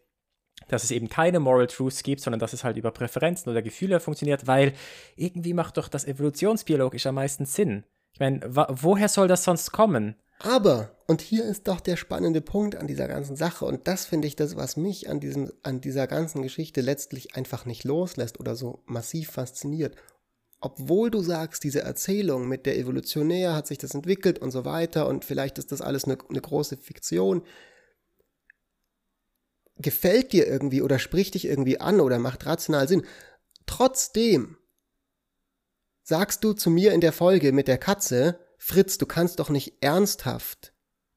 [0.68, 3.98] dass es eben keine Moral Truths gibt, sondern dass es halt über Präferenzen oder Gefühle
[3.98, 4.74] funktioniert, weil
[5.16, 7.84] irgendwie macht doch das evolutionsbiologisch am meisten Sinn.
[8.12, 10.16] Ich meine, woher soll das sonst kommen?
[10.38, 14.28] Aber, und hier ist doch der spannende Punkt an dieser ganzen Sache, und das finde
[14.28, 18.54] ich das, was mich an, diesem, an dieser ganzen Geschichte letztlich einfach nicht loslässt oder
[18.54, 19.96] so massiv fasziniert.
[20.60, 25.08] Obwohl du sagst, diese Erzählung mit der Evolutionär hat sich das entwickelt und so weiter,
[25.08, 27.42] und vielleicht ist das alles eine, eine große Fiktion,
[29.78, 33.06] gefällt dir irgendwie oder spricht dich irgendwie an oder macht rational Sinn.
[33.66, 34.56] Trotzdem
[36.02, 39.74] sagst du zu mir in der Folge mit der Katze, Fritz, du kannst doch nicht
[39.80, 40.72] ernsthaft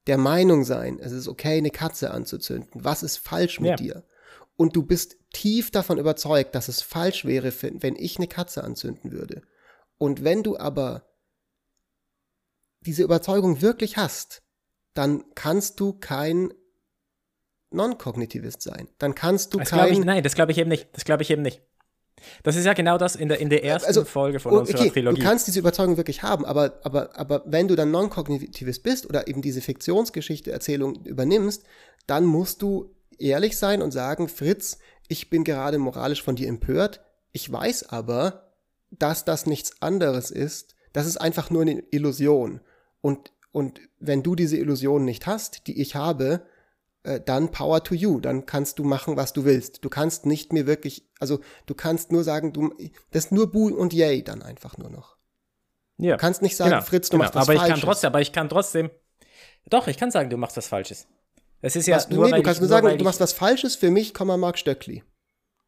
[0.06, 2.70] der Meinung sein, es ist okay, eine Katze anzuzünden.
[2.76, 3.76] Was ist falsch mit ja.
[3.76, 4.04] dir?
[4.56, 9.12] Und du bist tief davon überzeugt, dass es falsch wäre, wenn ich eine Katze anzünden
[9.12, 9.42] würde.
[9.98, 11.10] Und wenn du aber
[12.82, 14.44] diese Überzeugung wirklich hast,
[14.94, 16.54] dann kannst du kein
[17.72, 18.90] Non-Kognitivist sein.
[19.00, 19.92] Dann kannst du das kein.
[19.92, 20.88] Ich, nein, das glaube ich eben nicht.
[20.94, 21.64] Das glaube ich eben nicht.
[22.44, 24.90] Das ist ja genau das in der, in der ersten also, Folge von unserer okay,
[24.90, 25.22] Trilogie.
[25.22, 29.28] Du kannst diese Überzeugung wirklich haben, aber, aber, aber wenn du dann non-kognitives bist oder
[29.28, 31.64] eben diese Fiktionsgeschichte, Erzählung übernimmst,
[32.08, 37.02] dann musst du ehrlich sein und sagen, Fritz, ich bin gerade moralisch von dir empört.
[37.32, 38.54] Ich weiß aber,
[38.92, 40.76] dass das nichts anderes ist.
[40.94, 42.62] Das ist einfach nur eine Illusion.
[43.02, 46.44] Und, und wenn du diese Illusion nicht hast, die ich habe,
[47.04, 48.20] äh, dann Power to you.
[48.20, 49.84] Dann kannst du machen, was du willst.
[49.84, 52.74] Du kannst nicht mehr wirklich, also du kannst nur sagen, du,
[53.12, 55.18] das ist nur Bu und Yay dann einfach nur noch.
[55.98, 56.16] Ja.
[56.16, 57.24] Du kannst nicht sagen, genau, Fritz, du genau.
[57.24, 57.78] machst was aber Falsches.
[57.78, 58.90] Ich kann trotzdem, aber ich kann trotzdem,
[59.70, 61.08] doch, ich kann sagen, du machst was Falsches.
[61.62, 63.92] Es ist ja was, nur, nee, du kannst nur sagen, du machst was Falsches für
[63.92, 65.04] mich, Mark Stöckli.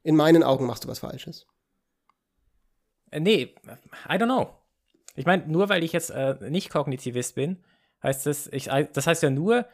[0.04, 1.46] In meinen Augen machst du was Falsches.
[3.12, 3.56] Äh, nee,
[4.10, 4.56] I don't know.
[5.16, 7.64] Ich meine, nur weil ich jetzt äh, nicht Kognitivist bin,
[8.02, 9.66] heißt das, ich, das heißt ja nur,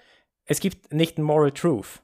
[0.47, 2.01] es gibt nicht ein Moral Truth.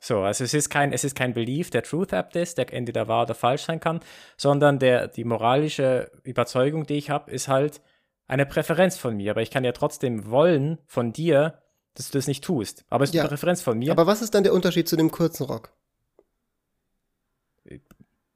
[0.00, 3.06] So, also es ist kein, es ist kein Belief, der Truth App ist, der entweder
[3.06, 4.00] wahr oder falsch sein kann,
[4.36, 7.80] sondern der, die moralische Überzeugung, die ich habe, ist halt
[8.26, 9.30] eine Präferenz von mir.
[9.30, 11.62] Aber ich kann ja trotzdem wollen von dir,
[11.94, 12.84] dass du das nicht tust.
[12.88, 13.92] Aber es ist ja, eine Präferenz von mir.
[13.92, 15.72] Aber was ist dann der Unterschied zu dem kurzen Rock?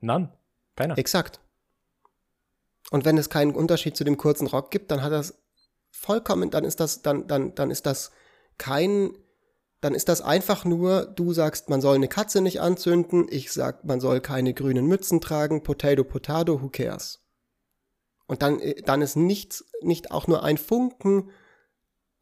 [0.01, 0.32] None.
[0.76, 0.99] Keiner.
[0.99, 1.40] Exakt.
[2.90, 5.42] Und wenn es keinen Unterschied zu dem kurzen Rock gibt, dann hat das
[5.90, 8.12] vollkommen, dann ist das, dann, dann, dann ist das
[8.59, 9.11] kein,
[9.81, 13.85] dann ist das einfach nur, du sagst, man soll eine Katze nicht anzünden, ich sag,
[13.85, 17.22] man soll keine grünen Mützen tragen, Potato, Potato, who cares?
[18.27, 21.31] Und dann, äh, dann ist nichts, nicht auch nur ein Funken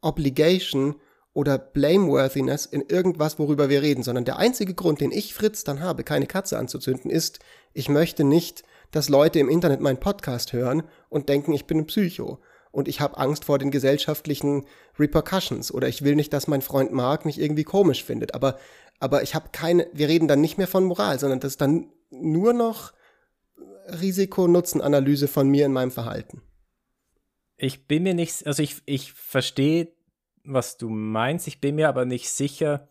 [0.01, 0.95] Obligation
[1.33, 5.81] oder Blameworthiness in irgendwas, worüber wir reden, sondern der einzige Grund, den ich, Fritz, dann
[5.81, 7.39] habe, keine Katze anzuzünden, ist,
[7.73, 11.87] ich möchte nicht, dass Leute im Internet meinen Podcast hören und denken, ich bin ein
[11.87, 12.39] Psycho.
[12.75, 14.65] Und ich habe Angst vor den gesellschaftlichen
[14.99, 15.71] Repercussions.
[15.71, 18.35] Oder ich will nicht, dass mein Freund Mark mich irgendwie komisch findet.
[18.35, 18.59] Aber,
[18.99, 21.93] aber ich habe keine, wir reden dann nicht mehr von Moral, sondern das ist dann
[22.09, 22.91] nur noch
[23.87, 26.41] Risiko-Nutzen-Analyse von mir in meinem Verhalten.
[27.55, 29.93] Ich bin mir nicht, also ich, ich verstehe,
[30.43, 31.47] was du meinst.
[31.47, 32.89] Ich bin mir aber nicht sicher,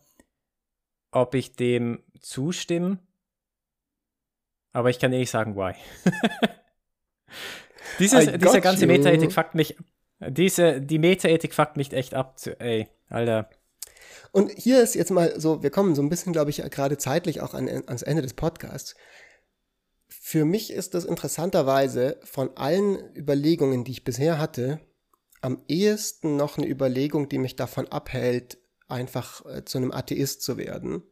[1.11, 2.97] ob ich dem zustimme.
[4.71, 5.75] Aber ich kann dir nicht sagen, why.
[7.99, 9.75] Dieses, dieser ganze Metaethik fuckt mich.
[10.19, 12.39] Diese, die Metaethik fuckt mich echt ab.
[12.39, 13.49] Zu, ey, Alter.
[14.31, 17.41] Und hier ist jetzt mal so, wir kommen so ein bisschen, glaube ich, gerade zeitlich
[17.41, 18.95] auch an, ans Ende des Podcasts.
[20.07, 24.79] Für mich ist das interessanterweise von allen Überlegungen, die ich bisher hatte,
[25.41, 28.57] am ehesten noch eine Überlegung, die mich davon abhält,
[28.87, 31.03] einfach äh, zu einem Atheist zu werden.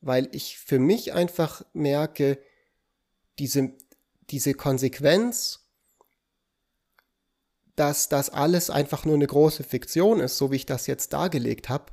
[0.00, 2.38] Weil ich für mich einfach merke,
[3.38, 3.72] diese,
[4.30, 5.61] diese Konsequenz,
[7.76, 11.68] dass das alles einfach nur eine große Fiktion ist, so wie ich das jetzt dargelegt
[11.68, 11.86] habe,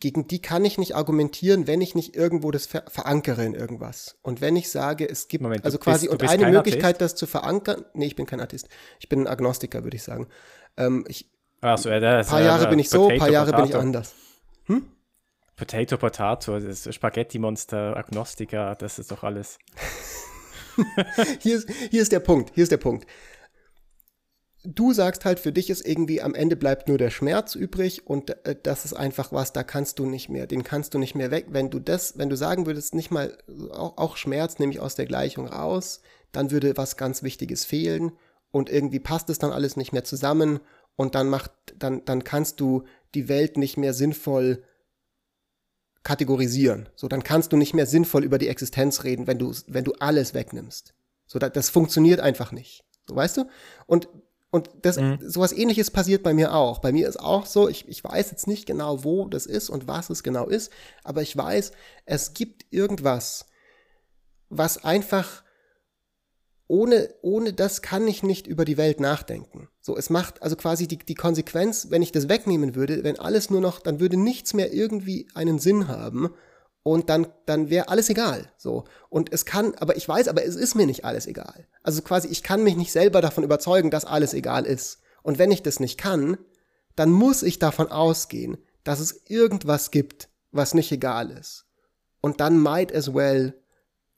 [0.00, 4.18] gegen die kann ich nicht argumentieren, wenn ich nicht irgendwo das ver verankere in irgendwas.
[4.22, 7.00] Und wenn ich sage, es gibt Moment, also quasi bist, und eine Möglichkeit, Atheist?
[7.00, 8.68] das zu verankern, nee, ich bin kein Atheist,
[8.98, 10.28] ich bin ein Agnostiker, würde ich sagen.
[10.76, 11.30] Ähm, ich,
[11.60, 13.62] Ach so, ja, das, paar Jahre bin ich so, ein paar Jahre Potato.
[13.62, 14.14] bin ich anders.
[14.66, 14.88] Hm?
[15.56, 19.58] Potato, Potato, das Spaghetti-Monster, Agnostiker, das ist doch alles.
[21.40, 23.06] hier, ist, hier ist der Punkt, hier ist der Punkt.
[24.66, 28.30] Du sagst halt, für dich ist irgendwie am Ende bleibt nur der Schmerz übrig und
[28.46, 31.30] äh, das ist einfach was, da kannst du nicht mehr, den kannst du nicht mehr
[31.30, 31.48] weg.
[31.50, 33.36] Wenn du das, wenn du sagen würdest, nicht mal,
[33.72, 36.00] auch, auch Schmerz nehme ich aus der Gleichung raus,
[36.32, 38.12] dann würde was ganz Wichtiges fehlen
[38.50, 40.60] und irgendwie passt es dann alles nicht mehr zusammen
[40.96, 42.84] und dann macht, dann, dann kannst du
[43.14, 44.64] die Welt nicht mehr sinnvoll
[46.04, 46.88] kategorisieren.
[46.96, 49.92] So, dann kannst du nicht mehr sinnvoll über die Existenz reden, wenn du, wenn du
[49.98, 50.94] alles wegnimmst.
[51.26, 52.84] So, das, das funktioniert einfach nicht.
[53.06, 53.44] So, weißt du?
[53.86, 54.08] Und,
[54.54, 55.18] und das, mhm.
[55.20, 56.78] sowas ähnliches passiert bei mir auch.
[56.78, 59.88] Bei mir ist auch so, ich, ich weiß jetzt nicht genau, wo das ist und
[59.88, 60.70] was es genau ist,
[61.02, 61.72] aber ich weiß,
[62.06, 63.46] es gibt irgendwas,
[64.50, 65.42] was einfach
[66.68, 69.68] ohne, ohne das kann ich nicht über die Welt nachdenken.
[69.80, 73.50] So, es macht also quasi die, die Konsequenz, wenn ich das wegnehmen würde, wenn alles
[73.50, 76.30] nur noch, dann würde nichts mehr irgendwie einen Sinn haben
[76.84, 78.52] und dann, dann wäre alles egal.
[78.56, 78.84] So.
[79.08, 81.66] Und es kann, aber ich weiß, aber es ist mir nicht alles egal.
[81.82, 85.00] Also quasi, ich kann mich nicht selber davon überzeugen, dass alles egal ist.
[85.22, 86.36] Und wenn ich das nicht kann,
[86.94, 91.64] dann muss ich davon ausgehen, dass es irgendwas gibt, was nicht egal ist.
[92.20, 93.54] Und dann might as well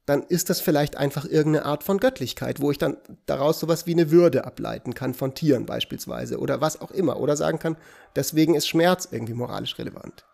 [0.07, 2.97] dann ist das vielleicht einfach irgendeine Art von Göttlichkeit, wo ich dann
[3.27, 7.19] daraus sowas wie eine Würde ableiten kann von Tieren beispielsweise oder was auch immer.
[7.19, 7.77] Oder sagen kann,
[8.15, 10.25] deswegen ist Schmerz irgendwie moralisch relevant.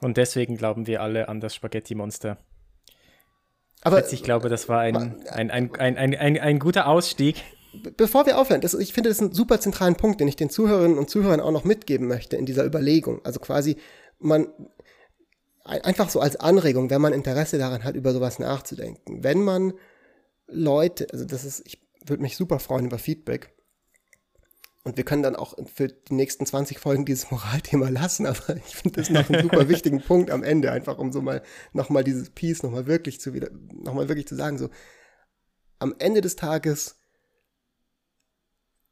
[0.00, 2.38] Und deswegen glauben wir alle an das Spaghetti-Monster.
[3.82, 4.96] Aber ich glaube, das war ein,
[5.28, 7.42] ein, ein, ein, ein, ein, ein guter Ausstieg.
[7.96, 10.98] Bevor wir aufhören, das, ich finde das einen super zentralen Punkt, den ich den Zuhörerinnen
[10.98, 13.20] und Zuhörern auch noch mitgeben möchte in dieser Überlegung.
[13.24, 13.76] Also quasi,
[14.18, 14.48] man,
[15.66, 19.22] einfach so als Anregung, wenn man Interesse daran hat, über sowas nachzudenken.
[19.22, 19.74] Wenn man
[20.48, 23.52] Leute, also das ist, ich würde mich super freuen über Feedback.
[24.86, 28.76] Und wir können dann auch für die nächsten 20 Folgen dieses Moralthema lassen, aber ich
[28.76, 32.30] finde das noch einen super wichtigen Punkt am Ende, einfach um so mal nochmal dieses
[32.30, 33.50] Piece nochmal wirklich zu wieder,
[33.82, 34.70] nochmal wirklich zu sagen, so,
[35.80, 37.00] am Ende des Tages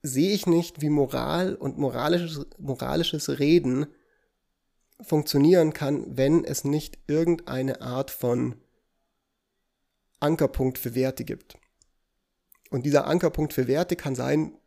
[0.02, 3.86] sehe ich nicht, wie Moral und moralisches, moralisches Reden
[5.00, 8.56] funktionieren kann, wenn es nicht irgendeine Art von
[10.18, 11.56] Ankerpunkt für Werte gibt.
[12.70, 14.58] Und dieser Ankerpunkt für Werte kann sein,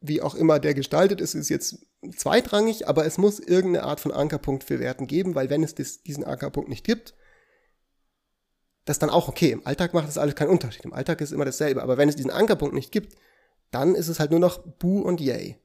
[0.00, 1.86] wie auch immer der gestaltet ist, ist jetzt
[2.16, 6.02] zweitrangig, aber es muss irgendeine Art von Ankerpunkt für Werten geben, weil wenn es das,
[6.02, 7.14] diesen Ankerpunkt nicht gibt,
[8.84, 9.50] das dann auch okay.
[9.50, 10.84] Im Alltag macht das alles keinen Unterschied.
[10.84, 11.82] Im Alltag ist immer dasselbe.
[11.82, 13.16] Aber wenn es diesen Ankerpunkt nicht gibt,
[13.70, 15.58] dann ist es halt nur noch Bu und Yay.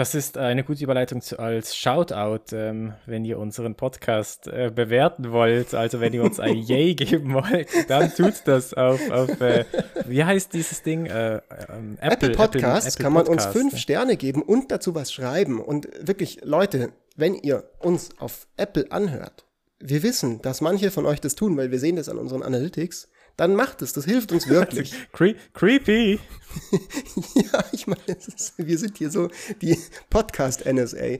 [0.00, 5.30] Das ist eine gute Überleitung zu, als Shoutout, ähm, wenn ihr unseren Podcast äh, bewerten
[5.30, 5.74] wollt.
[5.74, 9.66] Also wenn ihr uns ein Yay geben wollt, dann tut das auf, auf äh,
[10.06, 11.04] wie heißt dieses Ding?
[11.04, 14.94] Äh, ähm, Apple, Apple Podcast Apple, kann man Podcast, uns fünf Sterne geben und dazu
[14.94, 15.60] was schreiben.
[15.60, 19.44] Und wirklich, Leute, wenn ihr uns auf Apple anhört,
[19.80, 23.09] wir wissen, dass manche von euch das tun, weil wir sehen das an unseren Analytics
[23.36, 23.92] dann macht es.
[23.92, 24.92] Das hilft uns wirklich.
[25.12, 26.18] Cre creepy.
[27.34, 28.00] ja, ich meine,
[28.56, 29.28] wir sind hier so
[29.62, 29.78] die
[30.10, 30.98] Podcast-NSA.
[30.98, 31.18] Äh,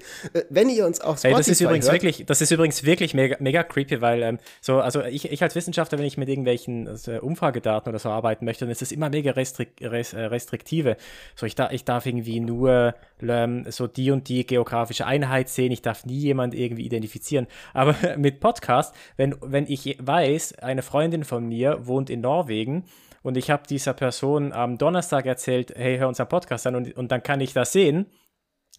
[0.49, 3.15] wenn ihr uns auch Spotify hey, das ist übrigens hört, wirklich, das ist übrigens wirklich
[3.15, 6.89] mega, mega creepy, weil ähm, so, also ich, ich als Wissenschaftler, wenn ich mit irgendwelchen
[6.89, 10.97] also Umfragedaten oder so arbeiten möchte, dann ist es immer mega restrik res äh, restriktive.
[11.37, 15.73] So, ich, da, ich darf irgendwie nur ähm, so die und die geografische Einheit sehen,
[15.73, 17.47] ich darf nie jemand irgendwie identifizieren.
[17.73, 22.85] Aber mit Podcast, wenn, wenn ich weiß, eine Freundin von mir wohnt in Norwegen
[23.23, 26.97] und ich habe dieser Person am Donnerstag erzählt, hey, hör uns am Podcast an und,
[26.97, 28.07] und dann kann ich das sehen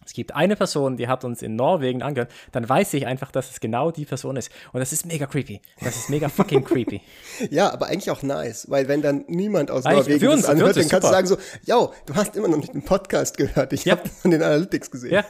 [0.04, 3.50] es gibt eine Person, die hat uns in Norwegen angehört, dann weiß ich einfach, dass
[3.50, 4.50] es genau die Person ist.
[4.72, 5.60] Und das ist mega creepy.
[5.80, 7.00] Das ist mega fucking creepy.
[7.50, 10.76] ja, aber eigentlich auch nice, weil wenn dann niemand aus eigentlich Norwegen uns, das anhört,
[10.76, 11.22] dann kannst super.
[11.22, 13.96] du sagen so, yo, du hast immer noch nicht den Podcast gehört, ich ja.
[13.96, 15.12] habe von den Analytics gesehen.
[15.12, 15.24] Ja.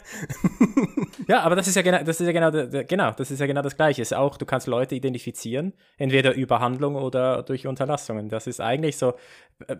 [1.28, 3.62] ja, aber das ist ja genau, das ist ja genau, genau, das ist ja genau
[3.62, 4.02] das Gleiche.
[4.02, 8.28] Ist auch, du kannst Leute identifizieren, entweder über Handlung oder durch Unterlassungen.
[8.28, 9.14] Das ist eigentlich so,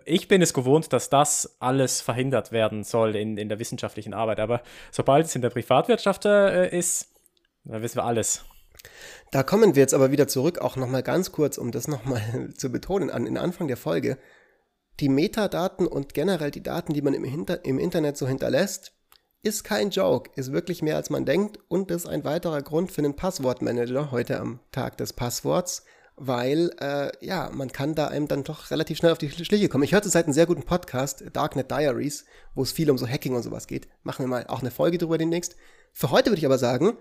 [0.05, 4.39] ich bin es gewohnt, dass das alles verhindert werden soll in, in der wissenschaftlichen Arbeit,
[4.39, 4.61] aber
[4.91, 7.07] sobald es in der Privatwirtschaft äh, ist,
[7.63, 8.45] dann wissen wir alles.
[9.31, 12.71] Da kommen wir jetzt aber wieder zurück, auch nochmal ganz kurz, um das nochmal zu
[12.71, 14.17] betonen, an den Anfang der Folge.
[14.99, 18.93] Die Metadaten und generell die Daten, die man im, Hinter im Internet so hinterlässt,
[19.41, 23.01] ist kein Joke, ist wirklich mehr als man denkt und ist ein weiterer Grund für
[23.01, 25.83] einen Passwortmanager heute am Tag des Passworts,
[26.15, 29.83] weil äh, ja, man kann da einem dann doch relativ schnell auf die Schliche kommen.
[29.83, 33.35] Ich hörte seit einen sehr guten Podcast, Darknet Diaries, wo es viel um so Hacking
[33.35, 33.87] und sowas geht.
[34.03, 35.55] Machen wir mal auch eine Folge drüber demnächst.
[35.91, 36.97] Für heute würde ich aber sagen,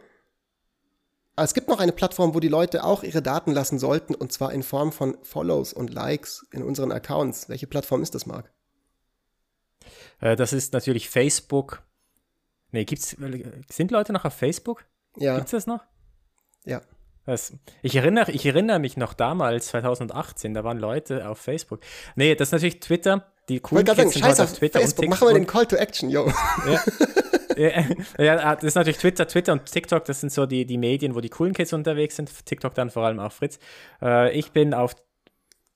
[1.37, 4.53] es gibt noch eine Plattform, wo die Leute auch ihre Daten lassen sollten, und zwar
[4.53, 7.49] in Form von Follows und Likes in unseren Accounts.
[7.49, 8.53] Welche Plattform ist das, Marc?
[10.21, 11.83] Äh, das ist natürlich Facebook.
[12.71, 13.17] Nee, gibt's,
[13.71, 14.85] sind Leute noch auf Facebook?
[15.17, 15.37] Ja.
[15.37, 15.85] Gibt's das noch?
[16.65, 16.83] Ja.
[17.25, 17.57] Was?
[17.83, 21.81] Ich, erinnere, ich erinnere mich noch damals, 2018, da waren Leute auf Facebook.
[22.17, 23.33] Nee, das ist natürlich Twitter.
[23.49, 24.99] Die coolen Kids sagen, sind halt auf Twitter Facebook.
[24.99, 25.21] und TikTok.
[25.21, 26.31] Machen wir den Call to Action, yo.
[27.55, 27.85] Ja.
[28.19, 31.21] ja, das ist natürlich Twitter, Twitter und TikTok, das sind so die, die Medien, wo
[31.21, 32.47] die coolen Kids unterwegs sind.
[32.47, 33.59] TikTok dann vor allem auch Fritz.
[34.01, 34.97] Äh, ich bin auf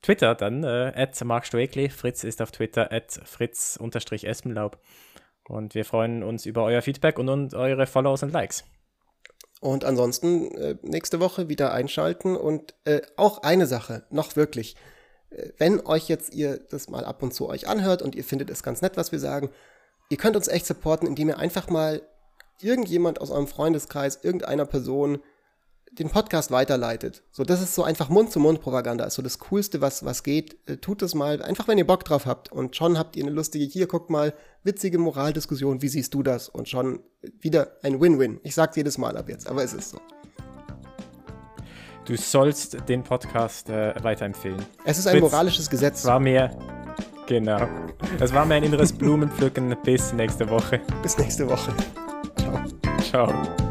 [0.03, 1.89] Twitter dann, äh, Mark Stoekli.
[1.91, 4.81] Fritz ist auf Twitter, at Fritz-Espenlaub.
[5.49, 8.65] Und wir freuen uns über euer Feedback und, und eure Follows und Likes.
[9.61, 12.37] Und ansonsten äh, nächste Woche wieder einschalten.
[12.37, 14.77] Und äh, auch eine Sache, noch wirklich.
[15.31, 18.51] Äh, wenn euch jetzt ihr das mal ab und zu euch anhört und ihr findet
[18.51, 19.51] es ganz nett, was wir sagen,
[20.11, 22.03] ihr könnt uns echt supporten, indem ihr einfach mal
[22.61, 25.19] irgendjemand aus eurem Freundeskreis, irgendeiner Person
[25.99, 27.23] den Podcast weiterleitet.
[27.31, 29.05] So, das ist so einfach Mund-zu-Mund-Propaganda.
[29.05, 30.57] Ist so das Coolste, was, was geht.
[30.69, 32.53] Äh, tut es mal, einfach wenn ihr Bock drauf habt.
[32.53, 36.49] Und schon habt ihr eine lustige, hier, guckt mal, witzige Moraldiskussion, wie siehst du das?
[36.49, 37.01] Und schon
[37.41, 38.41] wieder ein Win-Win.
[38.43, 40.01] Ich sag's jedes Mal ab jetzt, aber es ist so.
[42.05, 44.65] Du sollst den Podcast äh, weiterempfehlen.
[44.85, 46.05] Es ist ein Witz, moralisches Gesetz.
[46.05, 46.57] War mir,
[47.27, 47.67] genau.
[48.21, 49.77] Es war mir ein inneres Blumenpflücken.
[49.83, 50.81] Bis nächste Woche.
[51.03, 51.75] Bis nächste Woche.
[52.37, 52.63] Ciao.
[53.03, 53.66] Ciao.